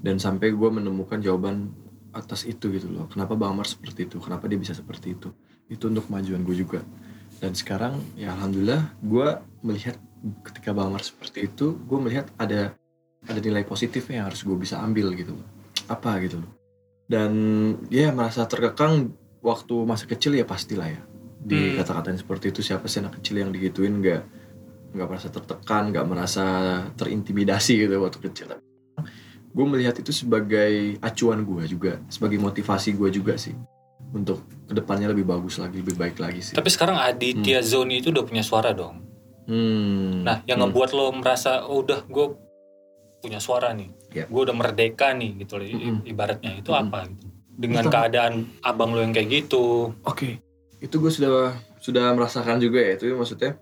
dan 0.00 0.16
sampai 0.16 0.56
gue 0.56 0.70
menemukan 0.72 1.20
jawaban 1.20 1.68
atas 2.16 2.48
itu 2.48 2.72
gitu 2.72 2.88
loh 2.88 3.04
kenapa 3.12 3.36
Bang 3.36 3.52
Amar 3.52 3.68
seperti 3.68 4.08
itu 4.08 4.16
kenapa 4.16 4.48
dia 4.48 4.56
bisa 4.56 4.72
seperti 4.72 5.12
itu 5.12 5.28
itu 5.68 5.84
untuk 5.84 6.08
kemajuan 6.08 6.48
gue 6.48 6.56
juga 6.56 6.80
dan 7.44 7.52
sekarang 7.52 8.00
ya 8.16 8.32
alhamdulillah 8.32 8.88
gue 9.04 9.28
melihat 9.60 10.00
ketika 10.48 10.72
Bang 10.72 10.96
Amar 10.96 11.04
seperti 11.04 11.44
itu 11.44 11.76
gue 11.76 11.98
melihat 12.00 12.24
ada 12.40 12.72
ada 13.26 13.40
nilai 13.40 13.64
positifnya 13.64 14.22
yang 14.22 14.26
harus 14.30 14.44
gue 14.44 14.54
bisa 14.54 14.78
ambil 14.78 15.10
gitu 15.12 15.34
loh 15.34 15.46
apa 15.88 16.20
gitu 16.22 16.38
loh 16.38 16.52
dan 17.08 17.32
ya 17.88 18.12
merasa 18.12 18.44
terkekang 18.44 19.10
waktu 19.40 19.74
masa 19.82 20.04
kecil 20.04 20.36
ya 20.36 20.44
pastilah 20.44 20.86
ya 20.86 21.02
di 21.38 21.72
Hmm. 21.72 21.74
kata-katain 21.80 22.18
seperti 22.18 22.50
itu 22.50 22.60
siapa 22.60 22.86
sih 22.86 22.98
anak 23.00 23.18
kecil 23.18 23.40
yang 23.40 23.50
digituin 23.50 23.98
nggak 23.98 24.22
nggak 24.92 25.06
merasa 25.06 25.28
tertekan 25.28 25.90
nggak 25.90 26.06
merasa 26.06 26.44
terintimidasi 26.94 27.78
gitu 27.78 27.94
waktu 27.96 28.18
kecil 28.22 28.58
gue 29.48 29.64
melihat 29.64 29.96
itu 29.96 30.12
sebagai 30.12 30.98
acuan 31.00 31.42
gue 31.42 31.64
juga 31.66 31.98
sebagai 32.06 32.36
motivasi 32.36 32.92
gue 32.92 33.08
juga 33.08 33.34
sih 33.34 33.54
untuk 34.08 34.40
ke 34.64 34.72
depannya 34.72 35.10
lebih 35.10 35.24
bagus 35.24 35.58
lagi 35.58 35.80
lebih 35.80 35.96
baik 35.96 36.16
lagi 36.18 36.40
sih 36.40 36.54
Tapi 36.54 36.68
sekarang 36.68 36.96
Aditya 36.96 37.60
Zoni 37.60 38.00
itu 38.00 38.08
udah 38.08 38.24
punya 38.24 38.40
suara 38.40 38.72
dong. 38.72 39.04
Hmm. 39.44 40.24
Nah, 40.24 40.40
yang 40.44 40.60
Hmm. 40.60 40.68
ngebuat 40.68 40.90
lo 40.92 41.12
merasa 41.12 41.64
oh, 41.64 41.80
udah 41.80 42.04
gue 42.04 42.26
punya 43.18 43.38
suara 43.38 43.70
nih, 43.70 43.90
Ya. 44.12 44.24
gue 44.24 44.40
udah 44.40 44.52
merdeka 44.52 45.10
nih 45.10 45.42
gitu 45.42 45.58
loh. 45.58 45.64
i- 45.64 45.74
Mm-mm. 45.74 46.06
Ibaratnya 46.06 46.52
itu 46.56 46.70
Mm-mm. 46.70 46.82
apa 46.86 46.98
gitu? 47.08 47.26
Dengan 47.50 47.82
Itu- 47.82 47.90
keadaan 47.90 48.32
abang 48.62 48.90
lo 48.90 49.00
yang 49.00 49.10
kayak 49.10 49.28
gitu. 49.28 49.90
Oke, 50.02 50.38
itu 50.78 50.94
gue 50.94 51.10
sudah 51.10 51.52
sudah 51.78 52.10
merasakan 52.10 52.58
juga 52.58 52.78
ya 52.78 52.94
itu 52.94 53.10
maksudnya 53.10 53.58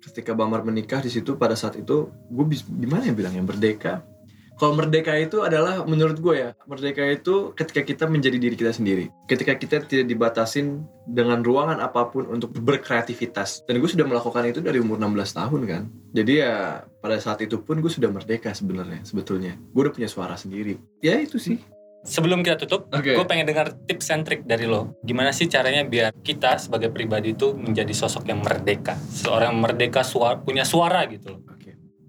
ketika 0.00 0.30
Bamar 0.32 0.62
menikah 0.62 0.98
di 0.98 1.08
situ 1.08 1.34
pada 1.34 1.54
saat 1.54 1.74
itu 1.74 2.06
gue 2.10 2.44
gimana 2.76 3.02
ya 3.02 3.12
bilangnya 3.12 3.42
merdeka. 3.42 4.06
Kalau 4.54 4.78
merdeka 4.78 5.18
itu 5.18 5.42
adalah 5.42 5.82
menurut 5.82 6.22
gue 6.22 6.34
ya 6.38 6.50
merdeka 6.70 7.02
itu 7.10 7.50
ketika 7.58 7.82
kita 7.82 8.04
menjadi 8.06 8.38
diri 8.38 8.54
kita 8.54 8.70
sendiri. 8.70 9.10
Ketika 9.26 9.58
kita 9.58 9.82
tidak 9.82 10.06
dibatasin 10.06 10.86
dengan 11.10 11.42
ruangan 11.42 11.82
apa 11.82 12.06
pun 12.08 12.30
untuk 12.30 12.54
berkreativitas. 12.62 13.66
Dan 13.66 13.82
gue 13.82 13.90
sudah 13.90 14.06
melakukan 14.06 14.46
itu 14.46 14.62
dari 14.62 14.78
umur 14.78 15.02
16 15.02 15.38
tahun 15.38 15.60
kan. 15.66 15.82
Jadi 16.14 16.32
ya 16.38 16.86
pada 17.02 17.18
saat 17.18 17.42
itu 17.42 17.58
pun 17.58 17.82
gue 17.82 17.90
sudah 17.90 18.08
merdeka 18.14 18.54
sebenarnya 18.54 19.02
sebetulnya. 19.02 19.58
Gue 19.74 19.90
udah 19.90 19.94
punya 19.94 20.06
suara 20.06 20.38
sendiri. 20.38 20.78
Ya 21.02 21.18
itu 21.18 21.42
sih. 21.42 21.58
Sebelum 22.04 22.44
kita 22.44 22.60
tutup, 22.60 22.92
Oke. 22.92 23.16
gue 23.16 23.24
pengen 23.24 23.48
dengar 23.48 23.72
tips 23.88 24.12
and 24.12 24.28
trick 24.28 24.44
dari 24.44 24.68
lo. 24.68 24.92
Gimana 25.00 25.32
sih 25.32 25.48
caranya 25.48 25.88
biar 25.88 26.12
kita 26.20 26.60
sebagai 26.60 26.92
pribadi 26.92 27.32
itu 27.32 27.56
menjadi 27.56 27.96
sosok 27.96 28.28
yang 28.28 28.44
merdeka, 28.44 28.92
seorang 29.08 29.56
yang 29.56 29.60
merdeka 29.64 30.04
suara, 30.04 30.36
punya 30.36 30.68
suara 30.68 31.08
gitu 31.08 31.32
loh. 31.32 31.40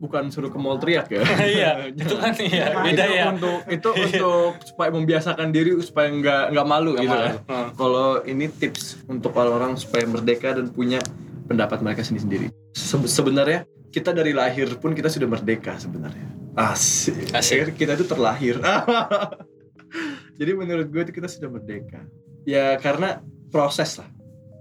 Bukan 0.05 0.29
suruh 0.29 0.47
ke 0.47 0.55
mall 0.55 0.77
teriak 0.77 1.09
ya. 1.09 1.25
Iya, 1.55 1.71
itu 1.97 2.13
kan 2.13 2.31
iya 2.37 2.65
beda 2.71 3.03
itu 3.03 3.13
ya. 3.15 3.23
untuk 3.31 3.59
itu 3.65 3.89
untuk 4.05 4.51
supaya 4.63 4.89
membiasakan 4.91 5.49
diri 5.49 5.73
supaya 5.81 6.07
nggak 6.07 6.53
nggak 6.53 6.67
malu 6.67 6.93
Nggak 6.93 7.01
gitu 7.01 7.11
malu. 7.11 7.25
kan 7.25 7.33
Hmm. 7.45 7.69
kalau 7.73 8.07
ini 8.23 8.45
tips 8.47 9.01
untuk 9.05 9.33
orang 9.33 9.73
supaya 9.75 10.05
merdeka 10.05 10.53
dan 10.53 10.69
punya 10.69 11.01
pendapat 11.45 11.81
mereka 11.81 12.01
sendiri-sendiri 12.01 12.49
Se- 12.71 13.05
sebenarnya 13.07 13.65
kita 13.89 14.11
dari 14.11 14.31
lahir 14.31 14.69
pun 14.75 14.91
kita 14.91 15.07
sudah 15.07 15.25
merdeka 15.25 15.73
sebenarnya 15.75 16.25
asik, 16.53 17.31
Asik. 17.31 17.73
kita 17.73 17.93
itu 17.93 18.03
terlahir 18.03 18.57
jadi 20.35 20.51
menurut 20.53 20.87
gue 20.87 21.01
itu 21.01 21.13
kita 21.13 21.27
sudah 21.27 21.49
merdeka 21.49 22.03
ya 22.43 22.75
karena 22.75 23.21
proses 23.47 23.97
lah 23.97 24.09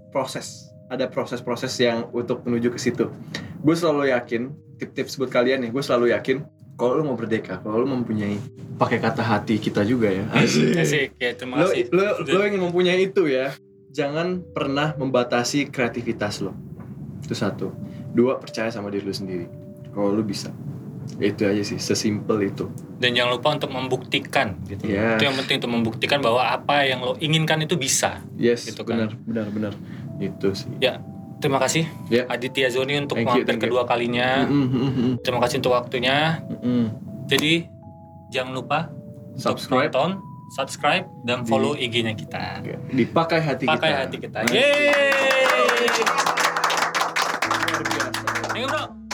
proses 0.09 0.67
ada 0.87 1.05
proses-proses 1.05 1.73
yang 1.77 2.07
untuk 2.11 2.43
menuju 2.43 2.69
ke 2.69 2.79
situ 2.79 3.09
gue 3.57 3.75
selalu 3.75 4.11
yakin 4.11 4.53
tip-tips 4.77 5.17
buat 5.19 5.31
kalian 5.31 5.67
nih. 5.67 5.71
Gue 5.71 5.83
selalu 5.83 6.11
yakin 6.15 6.43
kalau 6.75 6.99
lu 6.99 7.03
mau 7.07 7.15
merdeka 7.15 7.63
kalau 7.63 7.79
lu 7.83 7.87
mempunyai 7.87 8.35
pakai 8.75 8.99
kata 8.99 9.23
hati 9.23 9.55
kita 9.59 9.87
juga 9.87 10.11
ya. 10.11 10.27
Asik, 10.35 11.15
ya 11.15 11.31
terima 11.35 11.63
lo, 11.63 11.71
kasih. 11.71 11.87
lo, 11.95 12.05
lo 12.23 12.43
ingin 12.43 12.61
mempunyai 12.61 12.99
itu 13.07 13.31
ya. 13.31 13.55
Jangan 13.95 14.43
pernah 14.51 14.91
membatasi 14.99 15.71
kreativitas 15.71 16.43
lo. 16.43 16.51
Itu 17.23 17.31
satu. 17.31 17.71
Dua 18.11 18.35
percaya 18.35 18.67
sama 18.67 18.91
diri 18.91 19.07
lu 19.07 19.15
sendiri. 19.15 19.47
Kalau 19.95 20.11
lu 20.11 20.19
bisa. 20.27 20.51
Itu 21.15 21.47
aja 21.47 21.63
sih 21.63 21.79
sesimpel 21.79 22.51
itu. 22.51 22.67
Dan 22.99 23.15
jangan 23.15 23.39
lupa 23.39 23.55
untuk 23.55 23.71
membuktikan 23.71 24.59
gitu. 24.67 24.91
Iya. 24.91 25.15
Itu 25.15 25.31
yang 25.31 25.35
penting 25.39 25.55
untuk 25.63 25.71
membuktikan 25.71 26.19
bahwa 26.19 26.43
apa 26.43 26.83
yang 26.83 26.99
lo 26.99 27.15
inginkan 27.23 27.63
itu 27.63 27.79
bisa. 27.79 28.19
yes 28.35 28.67
Gitu 28.67 28.83
kan. 28.83 28.99
benar 28.99 29.11
benar 29.23 29.47
benar. 29.55 29.73
Itu 30.19 30.51
sih. 30.51 30.67
Ya, 30.83 30.99
terima 31.45 31.59
kasih 31.59 31.85
Ya. 32.07 32.25
Aditya 32.25 32.67
Zoni 32.67 32.97
untuk 32.97 33.15
Thank 33.15 33.29
mampir 33.45 33.55
you. 33.55 33.61
kedua 33.61 33.85
kalinya. 33.85 34.43
Mm, 34.43 34.57
mm, 34.57 34.65
mm, 34.65 34.91
mm, 34.91 35.13
Terima 35.21 35.39
kasih 35.39 35.61
untuk 35.61 35.73
waktunya. 35.73 36.41
mm. 36.41 36.85
Jadi 37.25 37.69
jangan 38.29 38.53
lupa 38.53 38.89
subscribe 39.35 39.89
nonton, 39.89 40.17
subscribe 40.51 41.05
dan 41.21 41.41
Di- 41.41 41.47
follow 41.47 41.73
IG-nya 41.75 42.13
kita. 42.13 42.65
dipakai 42.89 43.39
hati 43.39 43.65
Pakai 43.65 43.89
kita 43.89 44.01
hati 44.01 44.17
kita. 44.19 44.39
Yeay! 44.47 45.13
luar 47.67 47.85
biasa 47.85 48.19
Thank 48.45 48.57
you, 48.57 48.67
bro. 48.67 49.04